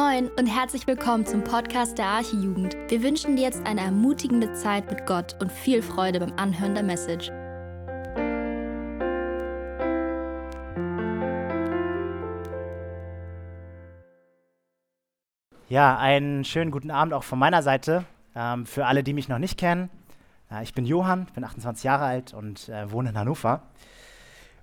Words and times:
Moin 0.00 0.30
und 0.38 0.46
herzlich 0.46 0.86
willkommen 0.86 1.26
zum 1.26 1.44
Podcast 1.44 1.98
der 1.98 2.06
Archijugend. 2.06 2.74
Wir 2.88 3.02
wünschen 3.02 3.36
dir 3.36 3.42
jetzt 3.42 3.66
eine 3.66 3.82
ermutigende 3.82 4.50
Zeit 4.54 4.88
mit 4.90 5.04
Gott 5.04 5.36
und 5.40 5.52
viel 5.52 5.82
Freude 5.82 6.20
beim 6.20 6.32
Anhören 6.38 6.72
der 6.72 6.82
Message. 6.82 7.28
Ja, 15.68 15.98
einen 15.98 16.44
schönen 16.44 16.70
guten 16.70 16.90
Abend 16.90 17.12
auch 17.12 17.24
von 17.24 17.38
meiner 17.38 17.62
Seite. 17.62 18.06
Ähm, 18.34 18.64
für 18.64 18.86
alle, 18.86 19.02
die 19.02 19.12
mich 19.12 19.28
noch 19.28 19.38
nicht 19.38 19.58
kennen, 19.58 19.90
ich 20.62 20.72
bin 20.72 20.86
Johann, 20.86 21.26
bin 21.34 21.44
28 21.44 21.84
Jahre 21.84 22.04
alt 22.04 22.32
und 22.32 22.70
äh, 22.70 22.90
wohne 22.90 23.10
in 23.10 23.18
Hannover. 23.18 23.64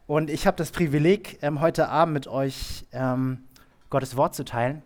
Und 0.08 0.32
ich 0.32 0.48
habe 0.48 0.58
das 0.58 0.72
Privileg, 0.72 1.38
ähm, 1.44 1.62
heute 1.62 1.90
Abend 1.90 2.16
mit 2.16 2.28
euch 2.28 2.88
ähm, 2.92 3.44
Gottes 3.92 4.18
Wort 4.18 4.34
zu 4.34 4.44
teilen. 4.44 4.82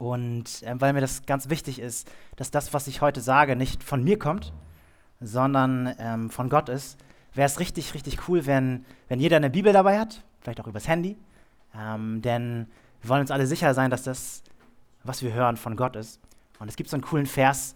Und 0.00 0.62
äh, 0.62 0.80
weil 0.80 0.94
mir 0.94 1.02
das 1.02 1.26
ganz 1.26 1.50
wichtig 1.50 1.78
ist, 1.78 2.10
dass 2.36 2.50
das, 2.50 2.72
was 2.72 2.86
ich 2.86 3.02
heute 3.02 3.20
sage, 3.20 3.54
nicht 3.54 3.84
von 3.84 4.02
mir 4.02 4.18
kommt, 4.18 4.54
sondern 5.20 5.94
ähm, 5.98 6.30
von 6.30 6.48
Gott 6.48 6.70
ist, 6.70 6.98
wäre 7.34 7.44
es 7.44 7.60
richtig, 7.60 7.92
richtig 7.92 8.26
cool, 8.26 8.46
wenn, 8.46 8.86
wenn 9.08 9.20
jeder 9.20 9.36
eine 9.36 9.50
Bibel 9.50 9.74
dabei 9.74 9.98
hat, 9.98 10.24
vielleicht 10.40 10.58
auch 10.58 10.66
übers 10.66 10.88
Handy. 10.88 11.18
Ähm, 11.76 12.22
denn 12.22 12.66
wir 13.02 13.10
wollen 13.10 13.20
uns 13.20 13.30
alle 13.30 13.46
sicher 13.46 13.74
sein, 13.74 13.90
dass 13.90 14.02
das, 14.02 14.42
was 15.04 15.22
wir 15.22 15.34
hören, 15.34 15.58
von 15.58 15.76
Gott 15.76 15.96
ist. 15.96 16.18
Und 16.58 16.68
es 16.68 16.76
gibt 16.76 16.88
so 16.88 16.96
einen 16.96 17.04
coolen 17.04 17.26
Vers 17.26 17.74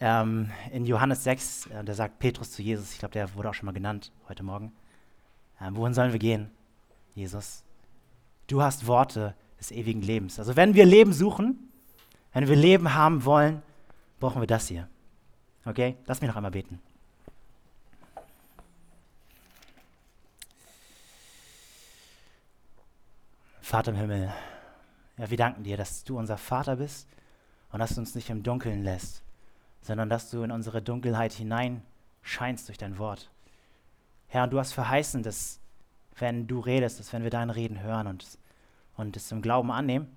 ähm, 0.00 0.50
in 0.72 0.86
Johannes 0.86 1.24
6, 1.24 1.66
äh, 1.66 1.84
da 1.84 1.92
sagt 1.92 2.20
Petrus 2.20 2.52
zu 2.52 2.62
Jesus, 2.62 2.90
ich 2.90 2.98
glaube, 3.00 3.12
der 3.12 3.34
wurde 3.34 3.50
auch 3.50 3.54
schon 3.54 3.66
mal 3.66 3.72
genannt 3.72 4.12
heute 4.30 4.44
Morgen. 4.44 4.72
Ähm, 5.60 5.76
wohin 5.76 5.92
sollen 5.92 6.12
wir 6.12 6.18
gehen, 6.18 6.50
Jesus? 7.14 7.64
Du 8.46 8.62
hast 8.62 8.86
Worte, 8.86 9.34
des 9.62 9.70
ewigen 9.70 10.02
Lebens. 10.02 10.40
Also 10.40 10.56
wenn 10.56 10.74
wir 10.74 10.84
Leben 10.84 11.12
suchen, 11.12 11.70
wenn 12.32 12.48
wir 12.48 12.56
Leben 12.56 12.94
haben 12.94 13.24
wollen, 13.24 13.62
brauchen 14.18 14.42
wir 14.42 14.48
das 14.48 14.66
hier. 14.66 14.88
Okay? 15.64 15.96
Lass 16.06 16.20
mich 16.20 16.28
noch 16.28 16.36
einmal 16.36 16.50
beten. 16.50 16.80
Vater 23.60 23.92
im 23.92 23.96
Himmel, 23.96 24.32
ja, 25.16 25.30
wir 25.30 25.36
danken 25.36 25.62
dir, 25.62 25.76
dass 25.76 26.02
du 26.02 26.18
unser 26.18 26.36
Vater 26.36 26.76
bist 26.76 27.06
und 27.70 27.78
dass 27.78 27.94
du 27.94 28.00
uns 28.00 28.16
nicht 28.16 28.28
im 28.30 28.42
Dunkeln 28.42 28.82
lässt, 28.82 29.22
sondern 29.80 30.10
dass 30.10 30.28
du 30.28 30.42
in 30.42 30.50
unsere 30.50 30.82
Dunkelheit 30.82 31.32
hineinscheinst 31.32 32.66
durch 32.66 32.78
dein 32.78 32.98
Wort. 32.98 33.30
Herr, 34.26 34.44
und 34.44 34.50
du 34.50 34.58
hast 34.58 34.72
verheißen, 34.72 35.22
dass 35.22 35.60
wenn 36.18 36.48
du 36.48 36.58
redest, 36.58 36.98
dass 36.98 37.12
wenn 37.12 37.22
wir 37.22 37.30
dein 37.30 37.50
Reden 37.50 37.80
hören 37.80 38.08
und 38.08 38.26
und 38.96 39.16
es 39.16 39.30
im 39.32 39.42
Glauben 39.42 39.70
annehmen, 39.70 40.16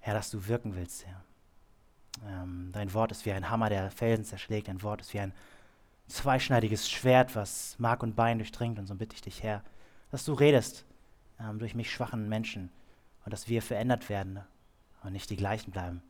Herr, 0.00 0.14
dass 0.14 0.30
du 0.30 0.46
wirken 0.46 0.74
willst, 0.74 1.06
Herr. 1.06 1.22
Ähm, 2.26 2.70
dein 2.72 2.92
Wort 2.94 3.12
ist 3.12 3.26
wie 3.26 3.32
ein 3.32 3.50
Hammer, 3.50 3.68
der 3.68 3.90
Felsen 3.90 4.24
zerschlägt. 4.24 4.68
Dein 4.68 4.82
Wort 4.82 5.00
ist 5.00 5.12
wie 5.14 5.20
ein 5.20 5.32
zweischneidiges 6.08 6.90
Schwert, 6.90 7.36
was 7.36 7.78
Mark 7.78 8.02
und 8.02 8.16
Bein 8.16 8.38
durchdringt. 8.38 8.78
Und 8.78 8.86
so 8.86 8.94
bitte 8.94 9.14
ich 9.14 9.22
dich, 9.22 9.42
Herr, 9.42 9.62
dass 10.10 10.24
du 10.24 10.32
redest 10.32 10.84
ähm, 11.40 11.58
durch 11.58 11.74
mich 11.74 11.92
schwachen 11.92 12.28
Menschen 12.28 12.70
und 13.24 13.32
dass 13.32 13.48
wir 13.48 13.62
verändert 13.62 14.08
werden 14.08 14.40
und 15.02 15.12
nicht 15.12 15.30
die 15.30 15.36
gleichen 15.36 15.70
bleiben. 15.70 16.02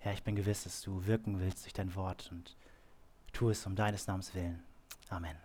Herr, 0.00 0.12
ich 0.12 0.22
bin 0.22 0.36
gewiss, 0.36 0.64
dass 0.64 0.82
du 0.82 1.06
wirken 1.06 1.40
willst 1.40 1.64
durch 1.64 1.72
dein 1.72 1.94
Wort 1.94 2.28
und 2.32 2.56
tu 3.32 3.50
es 3.50 3.66
um 3.66 3.76
deines 3.76 4.06
Namens 4.06 4.34
willen. 4.34 4.62
Amen. 5.08 5.36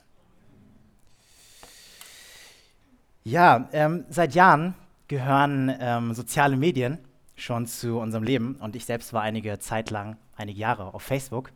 Ja, 3.23 3.69
ähm, 3.71 4.05
seit 4.09 4.35
Jahren 4.35 4.75
gehören 5.13 5.71
ähm, 5.79 6.13
soziale 6.15 6.57
Medien 6.57 6.97
schon 7.35 7.67
zu 7.67 7.99
unserem 7.99 8.23
Leben 8.23 8.55
und 8.55 8.75
ich 8.75 8.85
selbst 8.85 9.13
war 9.13 9.21
einige 9.21 9.59
Zeit 9.59 9.91
lang, 9.91 10.17
einige 10.35 10.59
Jahre 10.59 10.93
auf 10.95 11.03
Facebook. 11.03 11.51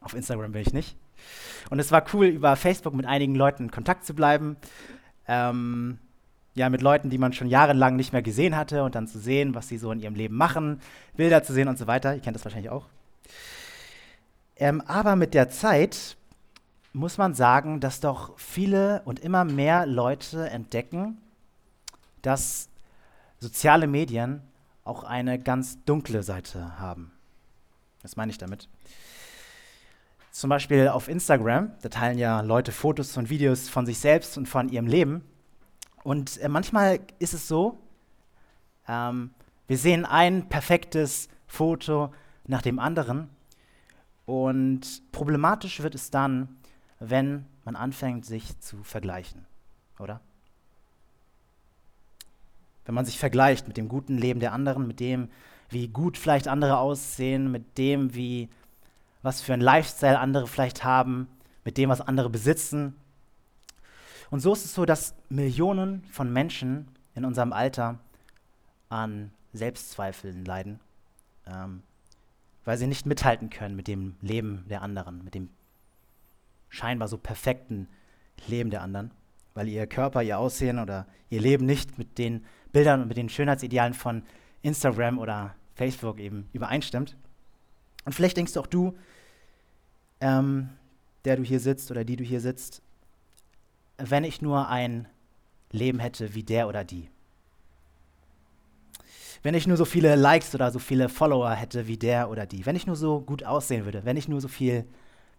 Auf 0.00 0.14
Instagram 0.14 0.52
bin 0.52 0.62
ich 0.62 0.72
nicht. 0.72 0.96
Und 1.68 1.78
es 1.78 1.92
war 1.92 2.02
cool, 2.14 2.26
über 2.26 2.56
Facebook 2.56 2.94
mit 2.94 3.04
einigen 3.04 3.34
Leuten 3.34 3.64
in 3.64 3.70
Kontakt 3.70 4.06
zu 4.06 4.14
bleiben. 4.14 4.56
Ähm, 5.28 5.98
ja, 6.54 6.70
mit 6.70 6.80
Leuten, 6.80 7.10
die 7.10 7.18
man 7.18 7.34
schon 7.34 7.48
jahrelang 7.48 7.96
nicht 7.96 8.14
mehr 8.14 8.22
gesehen 8.22 8.56
hatte 8.56 8.82
und 8.82 8.94
dann 8.94 9.06
zu 9.06 9.18
sehen, 9.18 9.54
was 9.54 9.68
sie 9.68 9.76
so 9.76 9.92
in 9.92 10.00
ihrem 10.00 10.14
Leben 10.14 10.36
machen, 10.36 10.80
Bilder 11.14 11.42
zu 11.42 11.52
sehen 11.52 11.68
und 11.68 11.76
so 11.76 11.86
weiter. 11.86 12.14
Ihr 12.14 12.22
kennt 12.22 12.34
das 12.34 12.44
wahrscheinlich 12.44 12.70
auch. 12.70 12.86
Ähm, 14.56 14.80
aber 14.86 15.16
mit 15.16 15.34
der 15.34 15.50
Zeit 15.50 16.16
muss 16.94 17.18
man 17.18 17.34
sagen, 17.34 17.80
dass 17.80 18.00
doch 18.00 18.38
viele 18.38 19.02
und 19.04 19.20
immer 19.20 19.44
mehr 19.44 19.84
Leute 19.84 20.48
entdecken, 20.48 21.18
dass 22.22 22.69
soziale 23.40 23.86
Medien 23.86 24.42
auch 24.84 25.02
eine 25.02 25.38
ganz 25.38 25.82
dunkle 25.84 26.22
Seite 26.22 26.78
haben. 26.78 27.12
Was 28.02 28.16
meine 28.16 28.30
ich 28.30 28.38
damit? 28.38 28.68
Zum 30.30 30.48
Beispiel 30.48 30.88
auf 30.88 31.08
Instagram, 31.08 31.72
da 31.82 31.88
teilen 31.88 32.18
ja 32.18 32.40
Leute 32.40 32.70
Fotos 32.72 33.16
und 33.16 33.30
Videos 33.30 33.68
von 33.68 33.84
sich 33.84 33.98
selbst 33.98 34.38
und 34.38 34.46
von 34.46 34.68
ihrem 34.68 34.86
Leben. 34.86 35.24
Und 36.04 36.38
äh, 36.38 36.48
manchmal 36.48 37.00
ist 37.18 37.34
es 37.34 37.48
so, 37.48 37.78
ähm, 38.86 39.30
wir 39.66 39.76
sehen 39.76 40.04
ein 40.04 40.48
perfektes 40.48 41.28
Foto 41.46 42.12
nach 42.46 42.62
dem 42.62 42.78
anderen. 42.78 43.28
Und 44.24 45.02
problematisch 45.12 45.82
wird 45.82 45.94
es 45.94 46.10
dann, 46.10 46.56
wenn 47.00 47.46
man 47.64 47.76
anfängt, 47.76 48.24
sich 48.24 48.58
zu 48.60 48.82
vergleichen, 48.84 49.46
oder? 49.98 50.20
Wenn 52.90 52.96
man 52.96 53.06
sich 53.06 53.20
vergleicht 53.20 53.68
mit 53.68 53.76
dem 53.76 53.88
guten 53.88 54.18
Leben 54.18 54.40
der 54.40 54.52
anderen, 54.52 54.84
mit 54.88 54.98
dem, 54.98 55.28
wie 55.68 55.86
gut 55.86 56.18
vielleicht 56.18 56.48
andere 56.48 56.78
aussehen, 56.78 57.48
mit 57.52 57.78
dem, 57.78 58.16
wie 58.16 58.48
was 59.22 59.40
für 59.40 59.54
ein 59.54 59.60
Lifestyle 59.60 60.18
andere 60.18 60.48
vielleicht 60.48 60.82
haben, 60.82 61.28
mit 61.64 61.78
dem, 61.78 61.88
was 61.88 62.00
andere 62.00 62.28
besitzen. 62.30 62.96
Und 64.32 64.40
so 64.40 64.52
ist 64.52 64.64
es 64.64 64.74
so, 64.74 64.86
dass 64.86 65.14
Millionen 65.28 66.02
von 66.10 66.32
Menschen 66.32 66.88
in 67.14 67.24
unserem 67.24 67.52
Alter 67.52 68.00
an 68.88 69.30
Selbstzweifeln 69.52 70.44
leiden, 70.44 70.80
ähm, 71.46 71.84
weil 72.64 72.76
sie 72.76 72.88
nicht 72.88 73.06
mithalten 73.06 73.50
können 73.50 73.76
mit 73.76 73.86
dem 73.86 74.16
Leben 74.20 74.64
der 74.68 74.82
anderen, 74.82 75.22
mit 75.22 75.36
dem 75.36 75.48
scheinbar 76.68 77.06
so 77.06 77.18
perfekten 77.18 77.86
Leben 78.48 78.70
der 78.70 78.82
anderen, 78.82 79.12
weil 79.54 79.68
ihr 79.68 79.86
Körper, 79.86 80.22
ihr 80.22 80.38
Aussehen 80.38 80.78
oder 80.78 81.06
ihr 81.28 81.40
Leben 81.40 81.66
nicht 81.66 81.98
mit 81.98 82.18
den 82.18 82.44
Bildern 82.72 83.02
und 83.02 83.08
mit 83.08 83.16
den 83.16 83.28
Schönheitsidealen 83.28 83.94
von 83.94 84.22
Instagram 84.62 85.18
oder 85.18 85.54
Facebook 85.74 86.18
eben 86.18 86.48
übereinstimmt. 86.52 87.16
Und 88.04 88.12
vielleicht 88.12 88.36
denkst 88.36 88.56
auch 88.56 88.66
du, 88.66 88.96
ähm, 90.20 90.70
der 91.24 91.36
du 91.36 91.42
hier 91.42 91.60
sitzt 91.60 91.90
oder 91.90 92.04
die 92.04 92.16
du 92.16 92.24
hier 92.24 92.40
sitzt, 92.40 92.82
wenn 93.98 94.24
ich 94.24 94.40
nur 94.40 94.68
ein 94.68 95.08
Leben 95.72 95.98
hätte 95.98 96.34
wie 96.34 96.42
der 96.42 96.68
oder 96.68 96.84
die. 96.84 97.08
Wenn 99.42 99.54
ich 99.54 99.66
nur 99.66 99.76
so 99.76 99.84
viele 99.84 100.16
Likes 100.16 100.54
oder 100.54 100.70
so 100.70 100.78
viele 100.78 101.08
Follower 101.08 101.50
hätte 101.52 101.86
wie 101.86 101.96
der 101.96 102.30
oder 102.30 102.46
die. 102.46 102.66
Wenn 102.66 102.76
ich 102.76 102.86
nur 102.86 102.96
so 102.96 103.20
gut 103.20 103.44
aussehen 103.44 103.84
würde. 103.84 104.04
Wenn 104.04 104.16
ich 104.16 104.28
nur 104.28 104.40
so 104.40 104.48
viel 104.48 104.84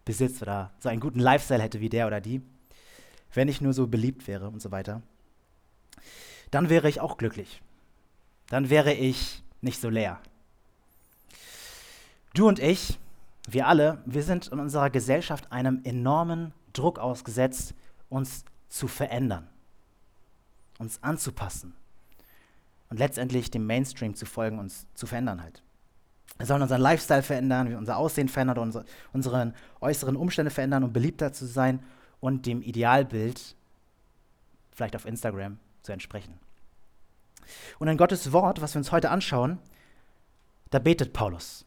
Besitz 0.06 0.42
oder 0.42 0.72
so 0.80 0.90
einen 0.90 1.00
guten 1.00 1.20
Lifestyle 1.20 1.62
hätte 1.62 1.82
wie 1.82 1.90
der 1.90 2.08
oder 2.08 2.20
die. 2.20 2.42
Wenn 3.34 3.48
ich 3.48 3.62
nur 3.62 3.74
so 3.74 3.88
beliebt 3.88 4.28
wäre 4.28 4.50
und 4.50 4.62
so 4.62 4.72
weiter 4.72 5.02
dann 6.52 6.70
wäre 6.70 6.90
ich 6.90 7.00
auch 7.00 7.18
glücklich. 7.18 7.62
Dann 8.48 8.70
wäre 8.70 8.94
ich 8.94 9.42
nicht 9.62 9.80
so 9.80 9.90
leer. 9.90 10.20
Du 12.34 12.48
und 12.48 12.60
ich, 12.60 13.00
wir 13.50 13.68
alle, 13.68 14.02
wir 14.06 14.24
sind 14.24 14.48
in 14.50 14.60
unserer 14.60 14.90
Gesellschaft 14.90 15.52
einem 15.52 15.82
enormen 15.84 16.54
Druck 16.74 17.00
ausgesetzt, 17.00 17.74
uns 18.10 18.46
zu 18.70 18.88
verändern, 18.88 19.48
uns 20.78 21.02
anzupassen 21.02 21.74
und 22.90 23.00
letztendlich 23.00 23.52
dem 23.52 23.66
Mainstream 23.66 24.16
zu 24.16 24.26
folgen, 24.26 24.60
uns 24.60 24.86
zu 24.94 25.08
verändern 25.08 25.42
halt. 25.42 25.64
Wir 26.38 26.46
sollen 26.46 26.62
unseren 26.62 26.82
Lifestyle 26.82 27.24
verändern, 27.24 27.76
unser 27.76 27.98
Aussehen 27.98 28.30
verändern, 28.30 28.58
unsere, 28.58 28.86
unsere 29.14 29.54
äußeren 29.80 30.16
Umstände 30.16 30.52
verändern, 30.52 30.84
um 30.84 30.94
beliebter 30.94 31.34
zu 31.34 31.46
sein 31.46 31.82
und 32.22 32.46
dem 32.46 32.62
Idealbild, 32.62 33.56
vielleicht 34.72 34.96
auf 34.96 35.06
Instagram, 35.06 35.60
zu 35.82 35.92
entsprechen. 35.92 36.40
Und 37.80 37.90
in 37.90 37.98
Gottes 37.98 38.32
Wort, 38.32 38.62
was 38.62 38.74
wir 38.74 38.80
uns 38.80 38.94
heute 38.94 39.10
anschauen, 39.10 39.60
da 40.70 40.80
betet 40.80 41.12
Paulus. 41.12 41.66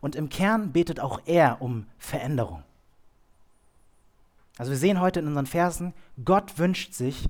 Und 0.00 0.14
im 0.14 0.28
Kern 0.28 0.72
betet 0.72 1.00
auch 1.00 1.22
er 1.24 1.62
um 1.62 1.86
Veränderung. 1.98 2.62
Also 4.58 4.72
wir 4.72 4.78
sehen 4.78 5.00
heute 5.00 5.20
in 5.20 5.28
unseren 5.28 5.46
Versen, 5.46 5.94
Gott 6.24 6.58
wünscht 6.58 6.92
sich, 6.92 7.28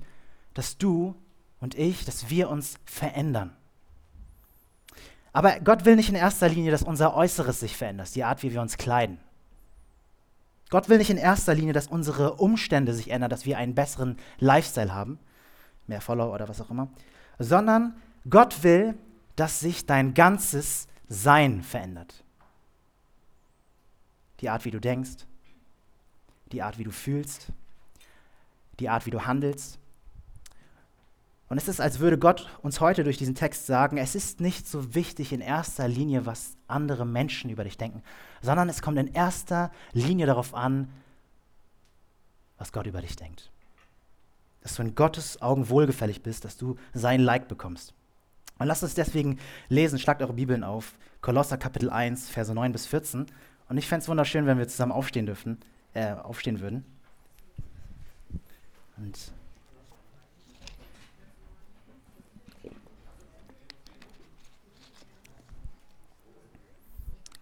dass 0.53 0.77
du 0.77 1.15
und 1.59 1.75
ich, 1.75 2.03
dass 2.05 2.29
wir 2.29 2.49
uns 2.49 2.79
verändern. 2.85 3.55
Aber 5.31 5.59
Gott 5.59 5.85
will 5.85 5.95
nicht 5.95 6.09
in 6.09 6.15
erster 6.15 6.49
Linie, 6.49 6.71
dass 6.71 6.81
unser 6.81 7.13
Äußeres 7.13 7.59
sich 7.59 7.77
verändert, 7.77 8.13
die 8.15 8.23
Art, 8.23 8.41
wie 8.41 8.51
wir 8.51 8.61
uns 8.61 8.77
kleiden. 8.77 9.19
Gott 10.69 10.87
will 10.87 10.99
nicht 10.99 11.09
in 11.09 11.17
erster 11.17 11.55
Linie, 11.55 11.73
dass 11.73 11.87
unsere 11.87 12.35
Umstände 12.35 12.93
sich 12.93 13.09
ändern, 13.09 13.29
dass 13.29 13.45
wir 13.45 13.57
einen 13.57 13.75
besseren 13.75 14.17
Lifestyle 14.37 14.93
haben, 14.93 15.19
mehr 15.87 16.01
Follower 16.01 16.33
oder 16.33 16.47
was 16.47 16.61
auch 16.61 16.69
immer, 16.69 16.89
sondern 17.39 17.95
Gott 18.29 18.63
will, 18.63 18.95
dass 19.35 19.59
sich 19.59 19.85
dein 19.85 20.13
ganzes 20.13 20.87
Sein 21.07 21.63
verändert. 21.63 22.23
Die 24.41 24.49
Art, 24.49 24.63
wie 24.65 24.71
du 24.71 24.79
denkst, 24.79 25.25
die 26.51 26.61
Art, 26.61 26.77
wie 26.77 26.83
du 26.83 26.91
fühlst, 26.91 27.47
die 28.79 28.89
Art, 28.89 29.05
wie 29.05 29.11
du 29.11 29.25
handelst. 29.25 29.79
Und 31.49 31.57
es 31.57 31.67
ist, 31.67 31.81
als 31.81 31.99
würde 31.99 32.19
Gott 32.19 32.47
uns 32.61 32.79
heute 32.79 33.03
durch 33.03 33.17
diesen 33.17 33.33
Text 33.33 33.65
sagen, 33.65 33.97
es 33.97 34.13
ist 34.13 34.39
nicht 34.39 34.67
so 34.67 34.93
wichtig 34.93 35.33
in 35.33 35.41
erster 35.41 35.87
Linie, 35.87 36.27
was 36.27 36.55
andere 36.67 37.05
Menschen 37.05 37.49
über 37.49 37.63
dich 37.63 37.75
denken, 37.75 38.03
sondern 38.41 38.69
es 38.69 38.83
kommt 38.83 38.99
in 38.99 39.07
erster 39.07 39.71
Linie 39.91 40.27
darauf 40.27 40.53
an, 40.53 40.89
was 42.59 42.71
Gott 42.71 42.85
über 42.85 43.01
dich 43.01 43.15
denkt. 43.15 43.51
Dass 44.61 44.75
du 44.75 44.83
in 44.83 44.93
Gottes 44.93 45.41
Augen 45.41 45.69
wohlgefällig 45.69 46.21
bist, 46.21 46.45
dass 46.45 46.55
du 46.55 46.75
sein 46.93 47.19
Like 47.19 47.47
bekommst. 47.47 47.95
Und 48.59 48.67
lasst 48.67 48.83
uns 48.83 48.93
deswegen 48.93 49.39
lesen, 49.69 49.97
schlagt 49.97 50.21
eure 50.21 50.33
Bibeln 50.33 50.63
auf, 50.63 50.93
Kolosser 51.21 51.57
Kapitel 51.57 51.89
1, 51.89 52.29
Verse 52.29 52.53
9 52.53 52.71
bis 52.71 52.85
14. 52.85 53.25
Und 53.69 53.77
ich 53.77 53.87
fände 53.87 54.03
es 54.03 54.09
wunderschön, 54.09 54.45
wenn 54.45 54.59
wir 54.59 54.67
zusammen 54.67 54.91
aufstehen 54.91 55.25
dürfen, 55.25 55.57
äh, 55.93 56.11
aufstehen 56.11 56.59
würden. 56.59 56.85
Und 58.97 59.31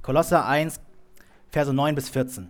Kolosser 0.07 0.45
1, 0.45 0.79
Verse 1.49 1.73
9 1.73 1.93
bis 1.93 2.07
14. 2.07 2.47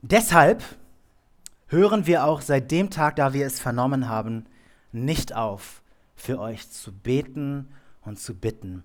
Deshalb 0.00 0.64
hören 1.66 2.06
wir 2.06 2.24
auch 2.24 2.40
seit 2.40 2.70
dem 2.70 2.88
Tag, 2.88 3.16
da 3.16 3.34
wir 3.34 3.44
es 3.44 3.60
vernommen 3.60 4.08
haben, 4.08 4.46
nicht 4.92 5.36
auf, 5.36 5.82
für 6.16 6.40
euch 6.40 6.70
zu 6.70 6.92
beten 6.92 7.68
und 8.00 8.18
zu 8.18 8.34
bitten, 8.34 8.82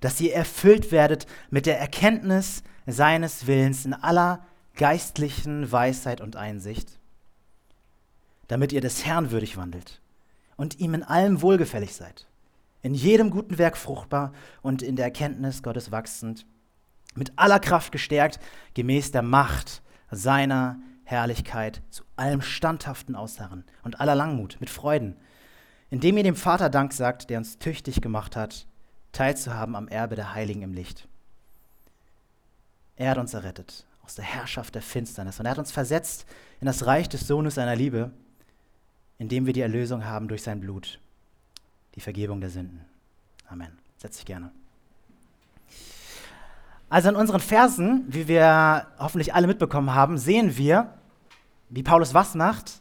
dass 0.00 0.18
ihr 0.18 0.32
erfüllt 0.32 0.92
werdet 0.92 1.26
mit 1.50 1.66
der 1.66 1.78
Erkenntnis 1.78 2.62
seines 2.86 3.46
Willens 3.46 3.84
in 3.84 3.92
aller 3.92 4.46
geistlichen 4.76 5.70
Weisheit 5.70 6.22
und 6.22 6.36
Einsicht, 6.36 6.98
damit 8.48 8.72
ihr 8.72 8.80
des 8.80 9.04
Herrn 9.04 9.30
würdig 9.30 9.58
wandelt 9.58 10.00
und 10.56 10.78
ihm 10.80 10.94
in 10.94 11.02
allem 11.02 11.42
wohlgefällig 11.42 11.94
seid, 11.94 12.26
in 12.82 12.94
jedem 12.94 13.30
guten 13.30 13.58
Werk 13.58 13.76
fruchtbar 13.76 14.32
und 14.62 14.82
in 14.82 14.96
der 14.96 15.06
Erkenntnis 15.06 15.62
Gottes 15.62 15.90
wachsend, 15.90 16.46
mit 17.14 17.32
aller 17.36 17.60
Kraft 17.60 17.92
gestärkt, 17.92 18.40
gemäß 18.74 19.10
der 19.12 19.22
Macht 19.22 19.82
seiner 20.10 20.78
Herrlichkeit, 21.04 21.82
zu 21.90 22.02
allem 22.16 22.42
standhaften 22.42 23.14
Ausharren 23.14 23.64
und 23.82 24.00
aller 24.00 24.14
Langmut, 24.14 24.56
mit 24.60 24.70
Freuden, 24.70 25.16
indem 25.90 26.16
ihr 26.16 26.24
dem 26.24 26.36
Vater 26.36 26.70
Dank 26.70 26.92
sagt, 26.92 27.30
der 27.30 27.38
uns 27.38 27.58
tüchtig 27.58 28.00
gemacht 28.00 28.36
hat, 28.36 28.66
teilzuhaben 29.12 29.76
am 29.76 29.88
Erbe 29.88 30.16
der 30.16 30.34
Heiligen 30.34 30.62
im 30.62 30.72
Licht. 30.72 31.08
Er 32.96 33.10
hat 33.10 33.18
uns 33.18 33.34
errettet 33.34 33.86
aus 34.04 34.14
der 34.14 34.24
Herrschaft 34.24 34.74
der 34.74 34.82
Finsternis 34.82 35.38
und 35.38 35.46
er 35.46 35.52
hat 35.52 35.58
uns 35.58 35.72
versetzt 35.72 36.26
in 36.60 36.66
das 36.66 36.86
Reich 36.86 37.08
des 37.08 37.26
Sohnes 37.26 37.54
seiner 37.54 37.76
Liebe, 37.76 38.10
indem 39.18 39.46
wir 39.46 39.52
die 39.52 39.60
Erlösung 39.60 40.04
haben 40.04 40.28
durch 40.28 40.42
sein 40.42 40.60
Blut, 40.60 41.00
die 41.94 42.00
Vergebung 42.00 42.40
der 42.40 42.50
Sünden. 42.50 42.84
Amen. 43.48 43.78
Setz 43.96 44.16
dich 44.16 44.26
gerne. 44.26 44.50
Also 46.88 47.08
in 47.08 47.16
unseren 47.16 47.40
Versen, 47.40 48.04
wie 48.08 48.28
wir 48.28 48.86
hoffentlich 48.98 49.34
alle 49.34 49.46
mitbekommen 49.46 49.94
haben, 49.94 50.18
sehen 50.18 50.56
wir, 50.56 50.94
wie 51.68 51.82
Paulus 51.82 52.14
was 52.14 52.34
macht? 52.34 52.80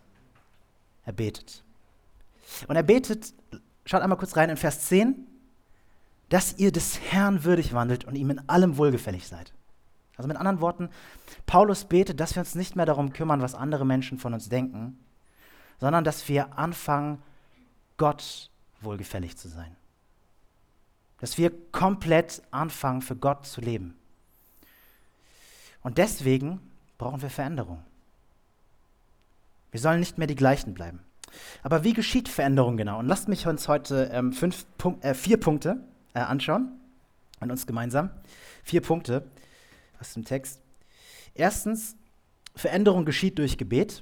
Er 1.06 1.13
betet. 1.13 1.63
Und 2.68 2.75
er 2.75 2.83
betet, 2.83 3.33
schaut 3.86 4.01
einmal 4.01 4.18
kurz 4.18 4.36
rein 4.36 4.50
in 4.50 4.57
Vers 4.57 4.81
10, 4.81 5.27
dass 6.29 6.57
ihr 6.57 6.71
des 6.71 7.00
Herrn 7.12 7.44
würdig 7.44 7.74
wandelt 7.74 8.06
und 8.06 8.15
ihm 8.15 8.29
in 8.29 8.47
allem 8.50 8.77
wohlgefällig 8.77 9.27
seid. 9.27 9.53
Also 10.15 10.27
mit 10.27 10.38
anderen 10.38 10.62
Worten, 10.62 10.89
Paulus 11.45 11.86
betet, 11.86 12.19
dass 12.19 12.36
wir 12.36 12.41
uns 12.41 12.56
nicht 12.56 12.75
mehr 12.75 12.86
darum 12.86 13.13
kümmern, 13.13 13.41
was 13.41 13.56
andere 13.56 13.86
Menschen 13.86 14.19
von 14.19 14.33
uns 14.33 14.50
denken, 14.50 14.97
sondern 15.83 16.06
dass 16.06 16.30
wir 16.30 16.57
anfangen, 16.57 17.21
Gott 17.97 18.50
wohlgefällig 18.80 19.35
zu 19.35 19.50
sein. 19.50 19.75
Dass 21.19 21.38
wir 21.38 21.51
komplett 21.74 22.41
anfangen, 22.51 23.01
für 23.01 23.18
Gott 23.18 23.45
zu 23.45 23.59
leben. 23.59 23.94
Und 25.81 25.97
deswegen 25.97 26.62
brauchen 26.97 27.21
wir 27.21 27.30
Veränderung. 27.30 27.83
Wir 29.71 29.81
sollen 29.81 30.00
nicht 30.00 30.18
mehr 30.18 30.27
die 30.27 30.38
gleichen 30.38 30.74
bleiben. 30.74 31.01
Aber 31.63 31.83
wie 31.83 31.91
geschieht 31.91 32.29
Veränderung 32.29 32.77
genau? 32.77 33.00
Und 33.00 33.07
lasst 33.07 33.27
mich 33.27 33.45
uns 33.45 33.68
heute 33.68 34.09
ähm, 34.13 34.31
fünf 34.31 34.65
Punk 34.77 35.03
äh, 35.03 35.13
vier 35.13 35.38
Punkte 35.38 35.83
äh, 36.13 36.19
anschauen 36.19 36.79
und 37.41 37.51
uns 37.51 37.68
gemeinsam. 37.68 38.09
Vier 38.63 38.79
Punkte 38.79 39.27
aus 40.00 40.13
dem 40.13 40.24
Text. 40.24 40.62
Erstens, 41.33 41.97
Veränderung 42.56 43.03
geschieht 43.03 43.38
durch 43.38 43.57
Gebet. 43.57 44.01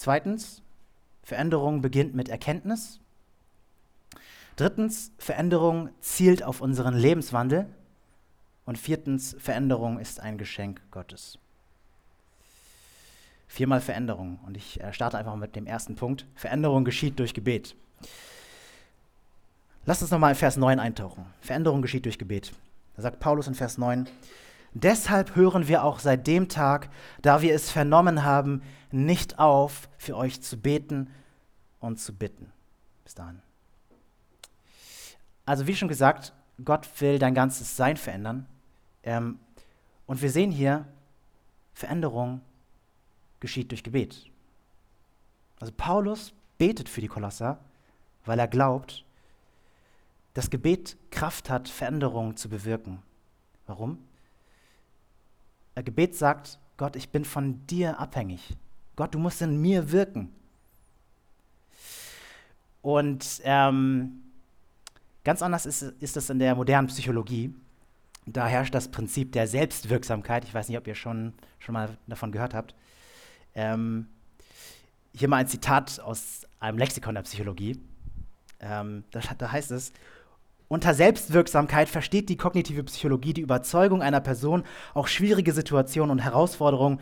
Zweitens, 0.00 0.62
Veränderung 1.22 1.82
beginnt 1.82 2.14
mit 2.14 2.30
Erkenntnis. 2.30 3.00
Drittens, 4.56 5.12
Veränderung 5.18 5.90
zielt 6.00 6.42
auf 6.42 6.62
unseren 6.62 6.94
Lebenswandel. 6.94 7.66
Und 8.64 8.78
viertens, 8.78 9.36
Veränderung 9.38 9.98
ist 9.98 10.18
ein 10.18 10.38
Geschenk 10.38 10.80
Gottes. 10.90 11.38
Viermal 13.46 13.82
Veränderung. 13.82 14.38
Und 14.46 14.56
ich 14.56 14.80
äh, 14.80 14.90
starte 14.94 15.18
einfach 15.18 15.36
mit 15.36 15.54
dem 15.54 15.66
ersten 15.66 15.96
Punkt. 15.96 16.24
Veränderung 16.34 16.86
geschieht 16.86 17.18
durch 17.18 17.34
Gebet. 17.34 17.76
Lass 19.84 20.00
uns 20.00 20.10
nochmal 20.10 20.30
in 20.30 20.38
Vers 20.38 20.56
9 20.56 20.80
eintauchen. 20.80 21.26
Veränderung 21.42 21.82
geschieht 21.82 22.06
durch 22.06 22.18
Gebet. 22.18 22.54
Da 22.96 23.02
sagt 23.02 23.20
Paulus 23.20 23.48
in 23.48 23.54
Vers 23.54 23.76
9, 23.76 24.08
Deshalb 24.72 25.34
hören 25.34 25.66
wir 25.66 25.84
auch 25.84 25.98
seit 25.98 26.26
dem 26.26 26.48
Tag, 26.48 26.90
da 27.22 27.42
wir 27.42 27.54
es 27.54 27.70
vernommen 27.70 28.24
haben, 28.24 28.62
nicht 28.92 29.38
auf, 29.38 29.88
für 29.98 30.16
euch 30.16 30.42
zu 30.42 30.56
beten 30.56 31.10
und 31.80 31.98
zu 31.98 32.14
bitten. 32.14 32.52
Bis 33.04 33.14
dahin. 33.14 33.40
Also 35.44 35.66
wie 35.66 35.74
schon 35.74 35.88
gesagt, 35.88 36.32
Gott 36.64 36.88
will 37.00 37.18
dein 37.18 37.34
ganzes 37.34 37.76
Sein 37.76 37.96
verändern. 37.96 38.46
Ähm, 39.02 39.40
und 40.06 40.22
wir 40.22 40.30
sehen 40.30 40.50
hier, 40.50 40.86
Veränderung 41.72 42.40
geschieht 43.40 43.70
durch 43.70 43.82
Gebet. 43.82 44.30
Also 45.58 45.72
Paulus 45.76 46.32
betet 46.58 46.88
für 46.88 47.00
die 47.00 47.08
Kolosser, 47.08 47.58
weil 48.24 48.38
er 48.38 48.48
glaubt, 48.48 49.04
dass 50.34 50.50
Gebet 50.50 50.96
Kraft 51.10 51.50
hat, 51.50 51.68
Veränderungen 51.68 52.36
zu 52.36 52.48
bewirken. 52.48 53.02
Warum? 53.66 53.98
Gebet 55.76 56.16
sagt, 56.16 56.58
Gott, 56.76 56.96
ich 56.96 57.10
bin 57.10 57.24
von 57.24 57.66
dir 57.66 57.98
abhängig. 57.98 58.56
Gott, 58.96 59.14
du 59.14 59.18
musst 59.18 59.42
in 59.42 59.60
mir 59.60 59.92
wirken. 59.92 60.32
Und 62.82 63.40
ähm, 63.44 64.22
ganz 65.24 65.42
anders 65.42 65.66
ist, 65.66 65.82
ist 65.82 66.16
es 66.16 66.30
in 66.30 66.38
der 66.38 66.54
modernen 66.54 66.88
Psychologie. 66.88 67.54
Da 68.26 68.46
herrscht 68.46 68.74
das 68.74 68.88
Prinzip 68.88 69.32
der 69.32 69.46
Selbstwirksamkeit. 69.46 70.44
Ich 70.44 70.54
weiß 70.54 70.68
nicht, 70.68 70.78
ob 70.78 70.86
ihr 70.86 70.94
schon, 70.94 71.34
schon 71.58 71.72
mal 71.72 71.96
davon 72.06 72.32
gehört 72.32 72.54
habt. 72.54 72.74
Ähm, 73.54 74.08
hier 75.14 75.28
mal 75.28 75.38
ein 75.38 75.48
Zitat 75.48 76.00
aus 76.00 76.46
einem 76.60 76.78
Lexikon 76.78 77.14
der 77.14 77.22
Psychologie. 77.22 77.80
Ähm, 78.60 79.04
da, 79.10 79.20
da 79.36 79.52
heißt 79.52 79.70
es, 79.70 79.92
unter 80.70 80.94
Selbstwirksamkeit 80.94 81.88
versteht 81.88 82.28
die 82.28 82.36
kognitive 82.36 82.84
Psychologie 82.84 83.32
die 83.32 83.40
Überzeugung 83.40 84.02
einer 84.02 84.20
Person, 84.20 84.62
auch 84.94 85.08
schwierige 85.08 85.52
Situationen 85.52 86.12
und 86.12 86.20
Herausforderungen 86.20 87.00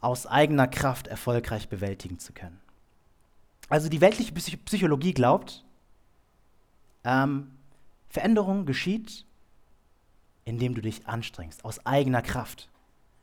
aus 0.00 0.28
eigener 0.28 0.68
Kraft 0.68 1.08
erfolgreich 1.08 1.68
bewältigen 1.68 2.20
zu 2.20 2.32
können. 2.32 2.60
Also 3.68 3.88
die 3.88 4.00
weltliche 4.00 4.32
Psychologie 4.32 5.12
glaubt, 5.12 5.64
ähm, 7.02 7.50
Veränderung 8.08 8.64
geschieht, 8.64 9.26
indem 10.44 10.76
du 10.76 10.80
dich 10.80 11.08
anstrengst, 11.08 11.64
aus 11.64 11.84
eigener 11.84 12.22
Kraft. 12.22 12.70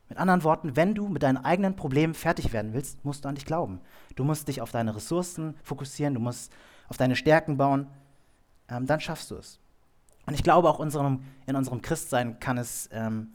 Mit 0.09 0.17
anderen 0.17 0.43
Worten, 0.43 0.75
wenn 0.75 0.95
du 0.95 1.07
mit 1.07 1.23
deinen 1.23 1.37
eigenen 1.37 1.77
Problemen 1.77 2.13
fertig 2.13 2.51
werden 2.51 2.73
willst, 2.73 3.05
musst 3.05 3.23
du 3.23 3.29
an 3.29 3.35
dich 3.35 3.45
glauben. 3.45 3.79
Du 4.17 4.25
musst 4.25 4.49
dich 4.49 4.59
auf 4.59 4.71
deine 4.71 4.93
Ressourcen 4.93 5.55
fokussieren, 5.63 6.13
du 6.13 6.19
musst 6.19 6.51
auf 6.89 6.97
deine 6.97 7.15
Stärken 7.15 7.55
bauen, 7.55 7.87
ähm, 8.67 8.85
dann 8.85 8.99
schaffst 8.99 9.31
du 9.31 9.35
es. 9.35 9.61
Und 10.27 10.33
ich 10.33 10.43
glaube, 10.43 10.69
auch 10.69 10.77
unserem, 10.77 11.23
in 11.47 11.55
unserem 11.55 11.81
Christsein 11.81 12.39
kann 12.39 12.57
es, 12.57 12.89
ähm, 12.91 13.29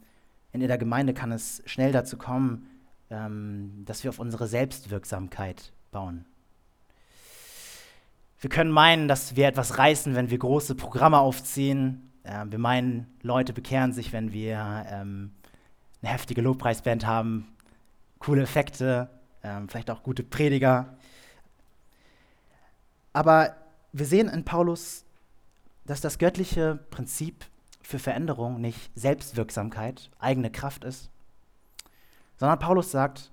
in 0.51 0.61
der 0.61 0.77
Gemeinde 0.77 1.13
kann 1.13 1.31
es 1.31 1.63
schnell 1.65 1.91
dazu 1.91 2.17
kommen, 2.17 2.69
ähm, 3.09 3.83
dass 3.85 4.03
wir 4.03 4.09
auf 4.09 4.19
unsere 4.19 4.47
Selbstwirksamkeit 4.47 5.73
bauen. 5.91 6.25
Wir 8.39 8.49
können 8.49 8.69
meinen, 8.69 9.07
dass 9.07 9.35
wir 9.35 9.47
etwas 9.47 9.79
reißen, 9.79 10.15
wenn 10.15 10.29
wir 10.29 10.37
große 10.37 10.75
Programme 10.75 11.17
aufziehen. 11.17 12.11
Äh, 12.21 12.45
wir 12.49 12.59
meinen, 12.59 13.07
Leute 13.23 13.53
bekehren 13.53 13.91
sich, 13.91 14.13
wenn 14.13 14.31
wir 14.31 14.85
ähm, 14.87 15.31
eine 16.03 16.11
heftige 16.11 16.41
Lobpreisband 16.41 17.07
haben, 17.07 17.47
coole 18.19 18.43
Effekte, 18.43 19.09
ähm, 19.41 19.67
vielleicht 19.67 19.89
auch 19.89 20.03
gute 20.03 20.23
Prediger. 20.23 20.95
Aber 23.13 23.55
wir 23.93 24.05
sehen 24.05 24.29
in 24.29 24.45
Paulus, 24.45 25.05
dass 25.85 26.01
das 26.01 26.17
göttliche 26.17 26.79
Prinzip 26.89 27.45
für 27.81 27.99
Veränderung 27.99 28.61
nicht 28.61 28.91
Selbstwirksamkeit, 28.95 30.09
eigene 30.19 30.51
Kraft 30.51 30.83
ist, 30.83 31.09
sondern 32.37 32.59
Paulus 32.59 32.91
sagt, 32.91 33.31